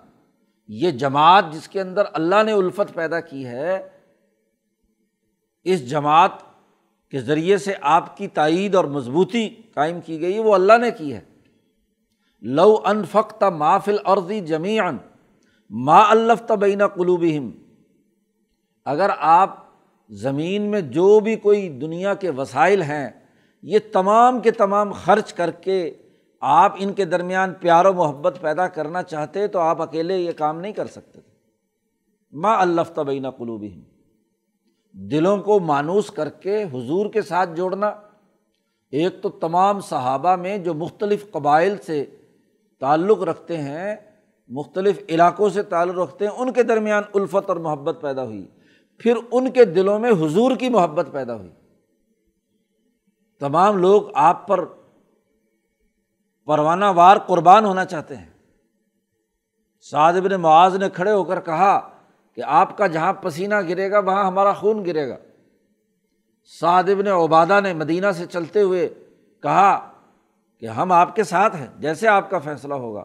یہ 0.69 0.91
جماعت 0.91 1.45
جس 1.53 1.69
کے 1.69 1.81
اندر 1.81 2.03
اللہ 2.13 2.43
نے 2.43 2.53
الفت 2.53 2.95
پیدا 2.95 3.21
کی 3.21 3.47
ہے، 3.47 3.89
اس 5.65 5.91
جماعت 5.91 6.31
کے 7.11 7.21
ذریعے 7.21 7.57
سے 7.57 7.75
آپ 7.81 8.17
کی 8.17 8.29
تائید 8.29 8.75
اور 8.75 8.85
مضبوطی 8.85 9.49
قائم 9.49 10.01
کی 10.01 10.21
گئی، 10.21 10.39
وہ 10.39 10.55
اللہ 10.55 10.79
نے 10.79 10.91
کی 10.91 11.15
ہے۔ 11.15 11.21
لو 12.43 12.79
ان 12.85 13.05
فخت 13.05 13.43
مافل 13.43 13.97
عرضی 14.05 14.41
جمیان 14.41 14.99
ما 15.71 16.11
الف 16.11 16.43
تبینہ 16.47 16.85
قلوبہم۔ 16.95 17.51
اگر 18.85 19.11
آپ 19.19 19.57
زمین 20.11 20.63
میں 20.63 20.81
جو 20.81 21.21
بھی 21.21 21.37
کوئی 21.37 21.69
دنیا 21.69 22.15
کے 22.15 22.31
وسائل 22.31 22.83
ہیں 22.83 23.22
یہ 23.63 23.79
تمام 23.93 24.41
کے 24.41 24.51
تمام 24.51 24.93
خرچ 24.93 25.33
کر 25.33 25.51
کے 25.51 25.95
آپ 26.41 26.75
ان 26.79 26.93
کے 26.93 27.05
درمیان 27.05 27.55
پیار 27.61 27.85
و 27.85 27.93
محبت 27.93 28.39
پیدا 28.41 28.69
کرنا 28.69 29.03
چاہتے 29.03 29.47
تو 29.47 29.59
آپ 29.59 29.83
اکیلے 29.83 30.17
یہ 30.17 30.33
کام 30.33 30.61
نہیں 30.61 30.73
کر 30.73 30.87
سکتے 30.87 31.21
تھے۔ 31.21 31.33
ماں 32.33 32.57
الف 32.59 32.95
تبینہ 32.95 33.29
قلوب 33.29 33.65
دلوں 34.93 35.37
کو 35.39 35.61
مانوس 35.61 36.11
کر 36.11 36.29
کے 36.29 36.63
حضور 36.63 37.07
کے 37.07 37.23
ساتھ 37.23 37.51
جوڑنا۔ 37.55 37.87
ایک 38.91 39.23
تو 39.23 39.29
تمام 39.29 39.81
صحابہ 39.81 40.37
میں 40.37 40.59
جو 40.59 40.75
مختلف 40.75 41.31
قبائل 41.31 41.77
سے 41.77 42.05
تعلق 42.81 43.23
رکھتے 43.23 43.59
ہیں، 43.59 43.97
مختلف 44.49 45.03
علاقوں 45.09 45.49
سے 45.49 45.63
تعلق 45.63 45.99
رکھتے 45.99 46.27
ہیں، 46.27 46.33
ان 46.33 46.53
کے 46.53 46.63
درمیان 46.63 47.03
الفت 47.15 47.49
اور 47.49 47.57
محبت 47.57 47.99
پیدا 48.01 48.25
ہوئی۔ 48.25 48.47
پھر 48.99 49.15
ان 49.33 49.51
کے 49.51 49.65
دلوں 49.65 49.99
میں 49.99 50.11
حضور 50.11 50.57
کی 50.57 50.69
محبت 50.69 51.09
پیدا 51.13 51.35
ہوئی۔ 51.35 51.51
تمام 53.43 53.77
لوگ 53.77 54.03
آپ 54.15 54.49
پر 54.49 54.65
پروانہ 56.47 56.85
وار 56.95 57.17
قربان 57.17 57.65
ہونا 57.65 57.85
چاہتے 57.85 58.17
ہیں۔ 58.17 58.31
سعد 59.81 60.13
ابن 60.13 60.41
معاذ 60.41 60.77
نے 60.77 60.89
کھڑے 60.89 61.13
ہو 61.13 61.25
کر 61.25 61.41
کہا 61.41 61.89
کہ 62.35 62.43
آپ 62.47 62.79
کا 62.79 62.87
جہاں 62.87 63.13
پسینہ 63.13 63.55
گرے 63.69 63.91
گا، 63.91 63.99
وہاں 63.99 64.25
ہمارا 64.25 64.53
خون 64.53 64.85
گرے 64.85 65.09
گا۔ 65.09 65.17
سعد 66.61 66.83
ابن 66.83 67.07
عبادہ 67.07 67.61
نے 67.63 67.75
مدینہ 67.75 68.07
سے 68.15 68.27
چلتے 68.27 68.63
ہوئے 68.63 68.95
کہا 69.43 69.93
کہ 70.61 70.67
ہم 70.67 70.93
آپ 70.93 71.17
کے 71.17 71.25
ساتھ 71.25 71.57
ہیں، 71.57 71.67
جیسے 71.79 72.09
آپ 72.09 72.31
کا 72.31 72.39
فیصلہ 72.39 72.75
ہوگا۔ 72.75 73.05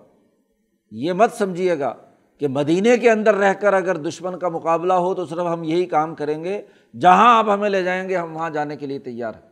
یہ 0.92 1.14
مت 1.14 1.34
سمجھیے 1.34 1.80
گا 1.80 1.94
کہ 2.40 2.48
مدینے 2.48 2.98
کے 2.98 3.12
اندر 3.12 3.36
رہ 3.36 3.54
کر 3.54 3.74
اگر 3.74 3.98
دشمن 3.98 4.40
کا 4.40 4.50
مقابلہ 4.50 4.94
ہو 4.94 5.14
تو 5.14 5.26
صرف 5.26 5.46
ہم 5.54 5.64
یہی 5.64 5.86
کام 5.86 6.16
کریں 6.16 6.44
گے۔ 6.44 6.62
جہاں 7.00 7.38
آپ 7.38 7.50
ہمیں 7.50 7.70
لے 7.70 7.84
جائیں 7.84 8.10
گے، 8.10 8.16
ہم 8.16 8.36
وہاں 8.36 8.50
جانے 8.50 8.76
کے 8.76 8.86
لیے 8.86 9.00
تیار 9.00 9.34
ہیں۔ 9.36 9.47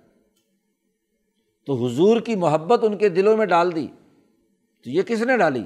تو 1.65 1.86
حضور 1.86 2.21
کی 2.21 2.36
محبت 2.36 2.80
ان 2.84 2.97
کے 2.97 3.10
دلوں 3.10 3.38
میں 3.38 3.45
ڈال 3.45 3.75
دی۔ 3.75 3.88
تو 4.84 4.89
یہ 4.89 5.01
کس 5.01 5.21
نے 5.21 5.38
ڈالی؟ 5.38 5.63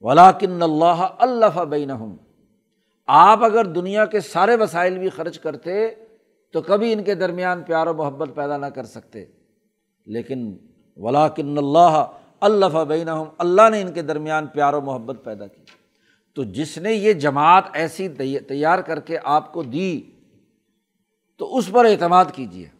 ولاکن 0.00 0.62
اللہ 0.62 1.08
اللہ 1.18 1.64
بین 1.64 1.90
آپ 3.06 3.44
اگر 3.44 3.64
دنیا 3.64 4.06
کے 4.06 4.20
سارے 4.20 4.56
وسائل 4.56 4.98
بھی 4.98 5.08
خرچ 5.08 5.38
کرتے، 5.38 5.88
تو 6.52 6.62
کبھی 6.62 6.92
ان 6.92 7.04
کے 7.04 7.14
درمیان 7.14 7.62
پیار 7.62 7.86
و 7.86 7.94
محبت 7.94 8.30
پیدا 8.34 8.56
نہ 8.56 8.66
کر 8.66 8.84
سکتے۔ 8.84 9.24
لیکن 10.06 10.56
ولاکن 10.96 11.58
اللہ 11.58 12.06
اللہ 12.40 12.84
بین 12.88 13.08
اللہ 13.38 13.70
نے 13.70 13.80
ان 13.80 13.92
کے 13.92 14.02
درمیان 14.02 14.46
پیار 14.46 14.72
و 14.72 14.80
محبت 14.80 15.24
پیدا 15.24 15.46
کی۔ 15.46 15.62
تو 16.34 16.44
جس 16.44 16.78
نے 16.78 16.92
یہ 16.92 17.12
جماعت 17.12 17.64
ایسی 17.72 18.08
تیار 18.48 18.78
کر 18.78 19.00
کے 19.00 19.18
آپ 19.24 19.52
کو 19.52 19.62
دی، 19.62 20.02
تو 21.38 21.56
اس 21.56 21.70
پر 21.70 21.84
اعتماد 21.84 22.24
کیجیے۔ 22.34 22.79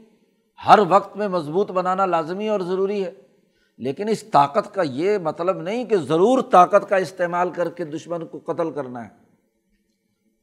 ہر 0.67 0.79
وقت 0.89 1.17
میں 1.17 1.27
مضبوط 1.27 1.71
بنانا 1.71 2.05
لازمی 2.05 2.47
اور 2.47 2.59
ضروری 2.59 3.05
ہے۔ 3.05 3.11
لیکن 3.77 4.07
اس 4.07 4.23
طاقت 4.23 4.75
کا 4.75 4.81
یہ 4.81 5.17
مطلب 5.17 5.61
نہیں 5.61 5.85
کہ 5.85 5.97
ضرور 5.97 6.41
طاقت 6.41 6.89
کا 6.89 6.95
استعمال 6.95 7.49
کر 7.49 7.69
کے 7.69 7.85
دشمن 7.85 8.25
کو 8.25 8.39
قتل 8.39 8.71
کرنا 8.71 9.03
ہے۔ 9.03 9.09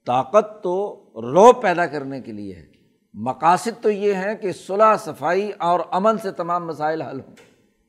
طاقت 0.06 0.62
تو 0.62 1.04
رو 1.14 1.52
پیدا 1.52 1.86
کرنے 1.86 2.20
کے 2.20 2.32
لیے 2.32 2.54
ہے۔ 2.54 2.66
مقاصد 3.14 3.82
تو 3.82 3.90
یہ 3.90 4.14
ہے 4.14 4.36
کہ 4.36 4.52
صلاح 4.52 4.96
صفائی 4.96 5.52
اور 5.58 5.80
امن 5.90 6.18
سے 6.18 6.32
تمام 6.32 6.66
مسائل 6.66 7.02
حل 7.02 7.20
ہوں 7.20 7.36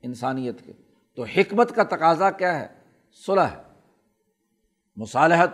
انسانیت 0.01 0.61
کے۔ 0.61 0.73
تو 1.15 1.23
حکمت 1.23 1.75
کا 1.75 1.83
تقاضا 1.83 2.31
کیا 2.31 2.59
ہے؟ 2.59 2.67
صلاح 3.25 3.49
مصالحت 4.95 5.49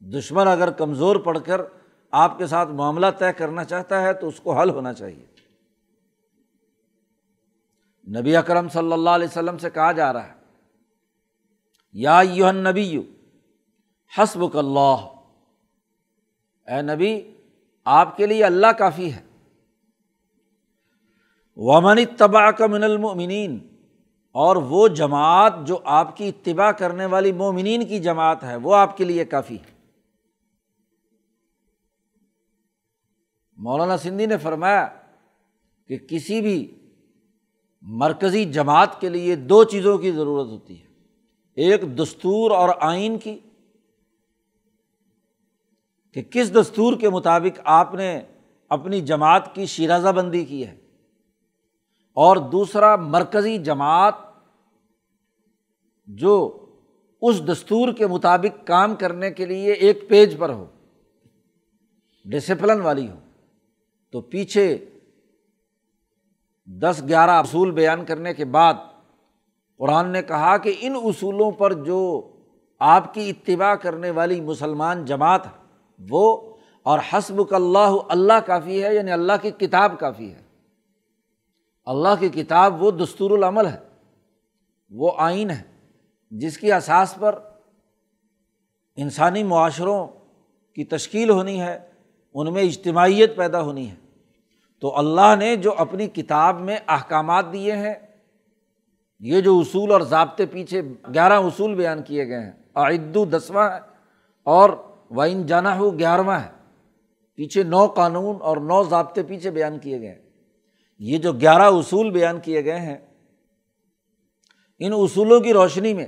دشمن 0.00 0.48
اگر 0.48 0.70
کمزور 0.70 1.16
پڑ 1.16 1.38
کر 1.38 1.60
آپ 2.10 2.38
کے 2.38 2.46
ساتھ 2.46 2.68
معاملہ 2.68 3.06
طے 3.18 3.32
کرنا 3.32 3.64
چاہتا 3.64 4.02
ہے 4.02 4.12
تو 4.12 4.28
اس 4.28 4.40
کو 4.40 4.60
حل 4.60 4.70
ہونا 4.70 4.92
چاہیے۔ 4.92 5.35
نبی 8.06 8.36
اکرم 8.36 8.68
صلی 8.68 8.92
اللہ 8.92 9.10
علیہ 9.10 9.26
وسلم 9.26 9.58
سے 9.58 9.70
کہا 9.70 9.92
جا 9.92 10.12
رہا 10.12 10.26
ہے، 10.28 10.34
یا 11.92 12.20
یو 12.24 12.52
نبی 12.52 12.82
یو 12.82 13.02
حسب 14.18 14.58
اللہ۔ 14.58 15.06
اے 16.66 16.82
نبی، 16.82 17.32
آپ 17.84 18.16
کے 18.16 18.26
لیے 18.26 18.44
اللہ 18.44 18.72
کافی 18.78 19.12
ہے۔ 19.12 19.22
ومن 21.56 22.04
تباہ 22.16 22.50
کا 22.50 22.66
من 22.66 22.84
المنین 22.84 23.58
اور 24.34 24.56
وہ 24.56 24.88
جماعت 24.88 25.52
جو 25.62 25.78
آپ 25.84 26.16
کی 26.16 26.28
اتباع 26.28 26.70
کرنے 26.70 27.06
والی 27.06 27.32
مومنین 27.32 27.86
کی 27.86 27.98
جماعت 27.98 28.44
ہے، 28.44 28.56
وہ 28.56 28.74
آپ 28.76 28.96
کے 28.96 29.04
لیے 29.04 29.24
کافی 29.24 29.56
ہے۔ 29.56 29.74
مولانا 33.58 33.96
سندھی 33.96 34.26
نے 34.26 34.38
فرمایا 34.38 34.86
کہ 35.88 35.96
کسی 35.98 36.40
بھی 36.40 36.85
مرکزی 37.88 38.44
جماعت 38.44 39.00
کے 39.00 39.08
لیے 39.08 39.36
دو 39.36 39.64
چیزوں 39.64 39.98
کی 39.98 40.12
ضرورت 40.12 40.48
ہوتی 40.48 40.80
ہے۔ 40.80 40.86
ایک 41.54 41.98
دستور 41.98 42.50
اور 42.50 42.68
آئین 42.80 43.18
کی، 43.18 43.38
کہ 46.12 46.22
کس 46.22 46.54
دستور 46.54 46.96
کے 46.96 47.08
مطابق 47.08 47.60
آپ 47.64 47.94
نے 47.94 48.20
اپنی 48.68 49.00
جماعت 49.00 49.54
کی 49.54 49.66
شیرازہ 49.66 50.08
بندی 50.08 50.44
کی 50.44 50.66
ہے۔ 50.66 50.76
اور 52.12 52.36
دوسرا، 52.36 52.96
مرکزی 52.96 53.58
جماعت 53.58 54.14
جو 56.06 56.64
اس 57.22 57.46
دستور 57.52 57.92
کے 57.92 58.06
مطابق 58.06 58.66
کام 58.66 58.94
کرنے 58.94 59.30
کے 59.30 59.46
لیے 59.46 59.72
ایک 59.72 60.08
پیج 60.08 60.38
پر 60.38 60.50
ہو، 60.50 60.66
ڈسپلن 62.24 62.80
والی 62.80 63.08
ہو، 63.08 63.18
تو 64.10 64.20
پیچھے 64.20 64.84
دس 66.66 67.02
گیارہ 67.08 67.30
اصول 67.30 67.70
بیان 67.70 68.04
کرنے 68.04 68.34
کے 68.34 68.44
بعد 68.44 68.74
قرآن 69.78 70.08
نے 70.08 70.22
کہا 70.22 70.56
کہ 70.56 70.74
ان 70.80 70.94
اصولوں 71.04 71.50
پر 71.50 71.72
جو 71.72 72.30
آپ 72.78 73.14
کی 73.14 73.30
اتباع 73.30 73.74
کرنے 73.74 74.10
والی 74.10 74.40
مسلمان 74.40 75.04
جماعت 75.04 75.46
ہے، 75.46 75.50
وہ 76.10 76.54
اور 76.82 76.98
حسب 77.12 77.54
اللہ 77.54 77.96
اللہ 78.08 78.40
کافی 78.46 78.84
ہے 78.84 78.94
یعنی 78.94 79.10
اللہ 79.10 79.32
کی 79.42 79.50
کتاب 79.50 79.98
کافی 79.98 80.30
ہے۔ 80.34 80.42
اللہ 81.86 82.08
کی 82.20 82.28
کتاب 82.28 82.82
وہ 82.82 82.90
دستور 82.90 83.30
العمل 83.30 83.66
ہے، 83.66 83.78
وہ 84.90 85.12
آئین 85.16 85.50
ہے، 85.50 85.62
جس 86.30 86.58
کی 86.58 86.72
اساس 86.72 87.14
پر 87.14 87.38
انسانی 88.96 89.42
معاشروں 89.42 90.06
کی 90.74 90.84
تشکیل 90.84 91.30
ہونی 91.30 91.60
ہے، 91.60 91.90
ان 92.34 92.52
میں 92.52 92.62
اجتماعیت 92.62 93.36
پیدا 93.36 93.62
ہونی 93.62 93.90
ہے۔ 93.90 94.05
تو 94.80 94.98
اللہ 94.98 95.36
نے 95.38 95.56
جو 95.56 95.74
اپنی 95.78 96.06
کتاب 96.06 96.60
میں 96.60 96.76
احکامات 96.88 97.44
دیے 97.52 97.76
ہیں، 97.76 97.94
یہ 99.20 99.40
جو 99.40 99.58
اصول 99.58 99.92
اور 99.92 100.00
ضابطے 100.00 100.46
پیچھے 100.46 100.82
گیارہ 101.14 101.32
اصول 101.32 101.74
بیان 101.74 102.02
کیے 102.02 102.28
گئے 102.28 102.40
ہیں 102.40 102.52
عدو 102.74 103.24
دسواں 103.24 103.70
ہے 103.70 103.78
اور 104.42 104.70
وائن 105.10 105.46
جانا 105.46 105.78
ہو 105.78 105.98
گیارہواں 105.98 106.40
ہے۔ 106.40 106.50
پیچھے 107.34 107.62
نو 107.62 107.86
قانون 107.86 108.36
اور 108.40 108.56
نو 108.56 108.84
ضابطے 108.84 109.22
پیچھے 109.22 109.50
بیان 109.50 109.78
کیے 109.78 110.00
گئے 110.00 110.08
ہیں۔ 110.08 110.22
یہ 110.98 111.18
جو 111.18 111.32
گیارہ 111.32 111.62
اصول 111.62 112.10
بیان 112.10 112.40
کیے 112.40 112.64
گئے 112.64 112.80
ہیں، 112.80 112.98
ان 114.78 114.92
اصولوں 114.92 115.40
کی 115.40 115.52
روشنی 115.52 115.94
میں 115.94 116.06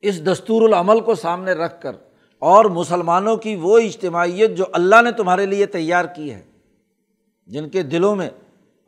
اس 0.00 0.26
دستور 0.26 0.62
العمل 0.62 1.00
کو 1.00 1.14
سامنے 1.14 1.52
رکھ 1.52 1.80
کر 1.82 1.96
اور 2.44 2.64
مسلمانوں 2.64 3.36
کی 3.36 3.56
وہ 3.56 3.78
اجتماعیت 3.78 4.56
جو 4.56 4.64
اللہ 4.72 5.02
نے 5.02 5.12
تمہارے 5.12 5.46
لیے 5.46 5.66
تیار 5.66 6.04
کی 6.04 6.32
ہے، 6.32 6.42
جن 7.46 7.68
کے 7.68 7.82
دلوں 7.82 8.16
میں 8.16 8.30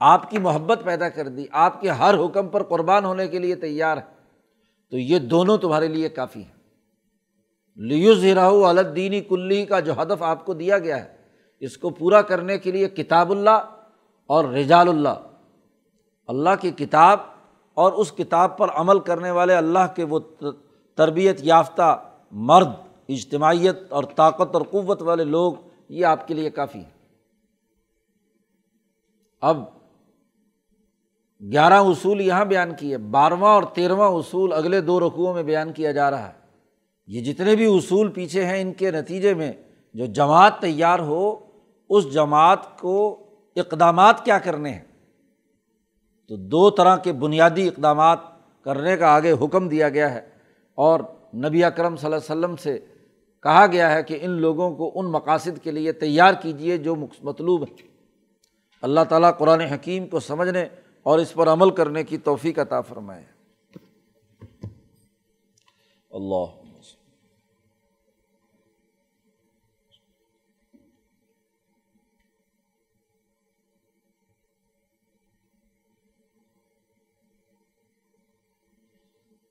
آپ 0.00 0.30
کی 0.30 0.38
محبت 0.38 0.80
پیدا 0.84 1.08
کر 1.08 1.28
دی، 1.28 1.46
آپ 1.52 1.80
کے 1.80 1.90
ہر 1.90 2.14
حکم 2.14 2.48
پر 2.48 2.62
قربان 2.62 3.04
ہونے 3.04 3.28
کے 3.28 3.38
لیے 3.38 3.54
تیار 3.54 3.96
ہے 3.96 4.02
تو 4.90 4.98
یہ 4.98 5.18
دونوں 5.18 5.56
تمہارے 5.58 5.88
لیے 5.88 6.08
کافی 6.08 6.40
ہیں۔ 6.40 6.54
لیوز 7.76 8.24
ہراؤ 8.24 8.62
الدینی 8.62 9.20
کلی 9.20 9.64
کا 9.64 9.80
جو 9.80 9.92
ہدف 10.02 10.22
آپ 10.22 10.44
کو 10.44 10.54
دیا 10.54 10.78
گیا 10.78 11.04
ہے، 11.04 11.16
اس 11.60 11.76
کو 11.78 11.90
پورا 11.90 12.22
کرنے 12.22 12.58
کے 12.58 12.70
لیے 12.70 12.88
کتاب 12.88 13.30
اللہ 13.30 13.58
اور 14.26 14.44
رجال 14.44 14.88
اللہ۔ 14.88 15.22
اللہ 16.26 16.50
کی 16.60 16.70
کتاب 16.70 17.20
اور 17.74 17.92
اس 17.92 18.12
کتاب 18.12 18.58
پر 18.58 18.68
عمل 18.74 18.98
کرنے 18.98 19.30
والے 19.30 19.54
اللہ 19.54 19.94
کے 19.94 20.04
وہ 20.04 20.20
تربیت 20.94 21.38
یافتہ 21.42 22.02
مرد 22.32 22.85
اجتماعیت 23.08 23.76
اور 23.88 24.04
طاقت 24.04 24.54
اور 24.54 24.62
قوت 24.62 25.02
والے 25.02 25.24
لوگ، 25.24 25.54
یہ 25.88 26.06
آپ 26.06 26.28
کے 26.28 26.34
لیے 26.34 26.50
کافی 26.50 26.78
ہے۔ 26.78 26.90
اب 29.40 29.64
گیارہ 31.52 31.74
اصول 31.74 32.20
یہاں 32.20 32.44
بیان 32.44 32.74
کیے، 32.74 32.98
بارہواں 32.98 33.54
اور 33.54 33.62
تیرہواں 33.62 34.08
اصول 34.08 34.52
اگلے 34.52 34.80
دو 34.80 35.00
رقوؤں 35.00 35.34
میں 35.34 35.42
بیان 35.42 35.72
کیا 35.72 35.92
جا 35.92 36.10
رہا 36.10 36.28
ہے۔ 36.28 36.32
یہ 37.06 37.20
جتنے 37.20 37.56
بھی 37.56 37.76
اصول 37.76 38.10
پیچھے 38.10 38.44
ہیں، 38.44 38.60
ان 38.60 38.72
کے 38.72 38.90
نتیجے 38.90 39.34
میں 39.34 39.52
جو 39.94 40.06
جماعت 40.06 40.60
تیار 40.60 40.98
ہو، 40.98 41.36
اس 41.90 42.12
جماعت 42.12 42.78
کو 42.78 43.26
اقدامات 43.56 44.24
کیا 44.24 44.38
کرنے 44.38 44.70
ہیں؟ 44.70 44.84
تو 46.28 46.36
دو 46.36 46.70
طرح 46.70 46.96
کے 46.96 47.12
بنیادی 47.12 47.68
اقدامات 47.68 48.18
کرنے 48.64 48.96
کا 48.96 49.06
آگے 49.06 49.32
حکم 49.32 49.68
دیا 49.68 49.88
گیا 49.88 50.14
ہے۔ 50.14 50.28
اور 50.74 51.00
نبی 51.34 51.64
اکرم 51.64 51.96
صلی 51.96 52.06
اللہ 52.06 52.16
علیہ 52.16 52.40
وسلم 52.40 52.56
سے 52.56 52.78
کہا 53.46 53.66
گیا 53.66 53.94
ہے 53.94 54.02
کہ 54.02 54.18
ان 54.22 54.30
لوگوں 54.30 54.76
کو 54.76 54.92
ان 54.94 55.06
مقاصد 55.06 55.62
کے 55.62 55.70
لیے 55.70 55.92
تیار 55.92 56.34
کیجیے 56.42 56.76
جو 56.78 56.96
مطلوب 57.22 57.62
ہے 57.62 57.74
اللہ 58.82 59.00
تعالیٰ 59.08 59.38
قرآن 59.38 59.60
حکیم 59.60 60.06
کو 60.06 60.20
سمجھنے 60.20 60.64
اور 61.02 61.18
اس 61.18 61.34
پر 61.34 61.48
عمل 61.48 61.70
کرنے 61.70 62.04
کی 62.04 62.18
توفیق 62.18 62.58
عطا 62.58 62.80
فرمائے۔ 62.80 63.24
اللہ۔ 66.10 66.66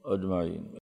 اجمعین۔ 0.03 0.67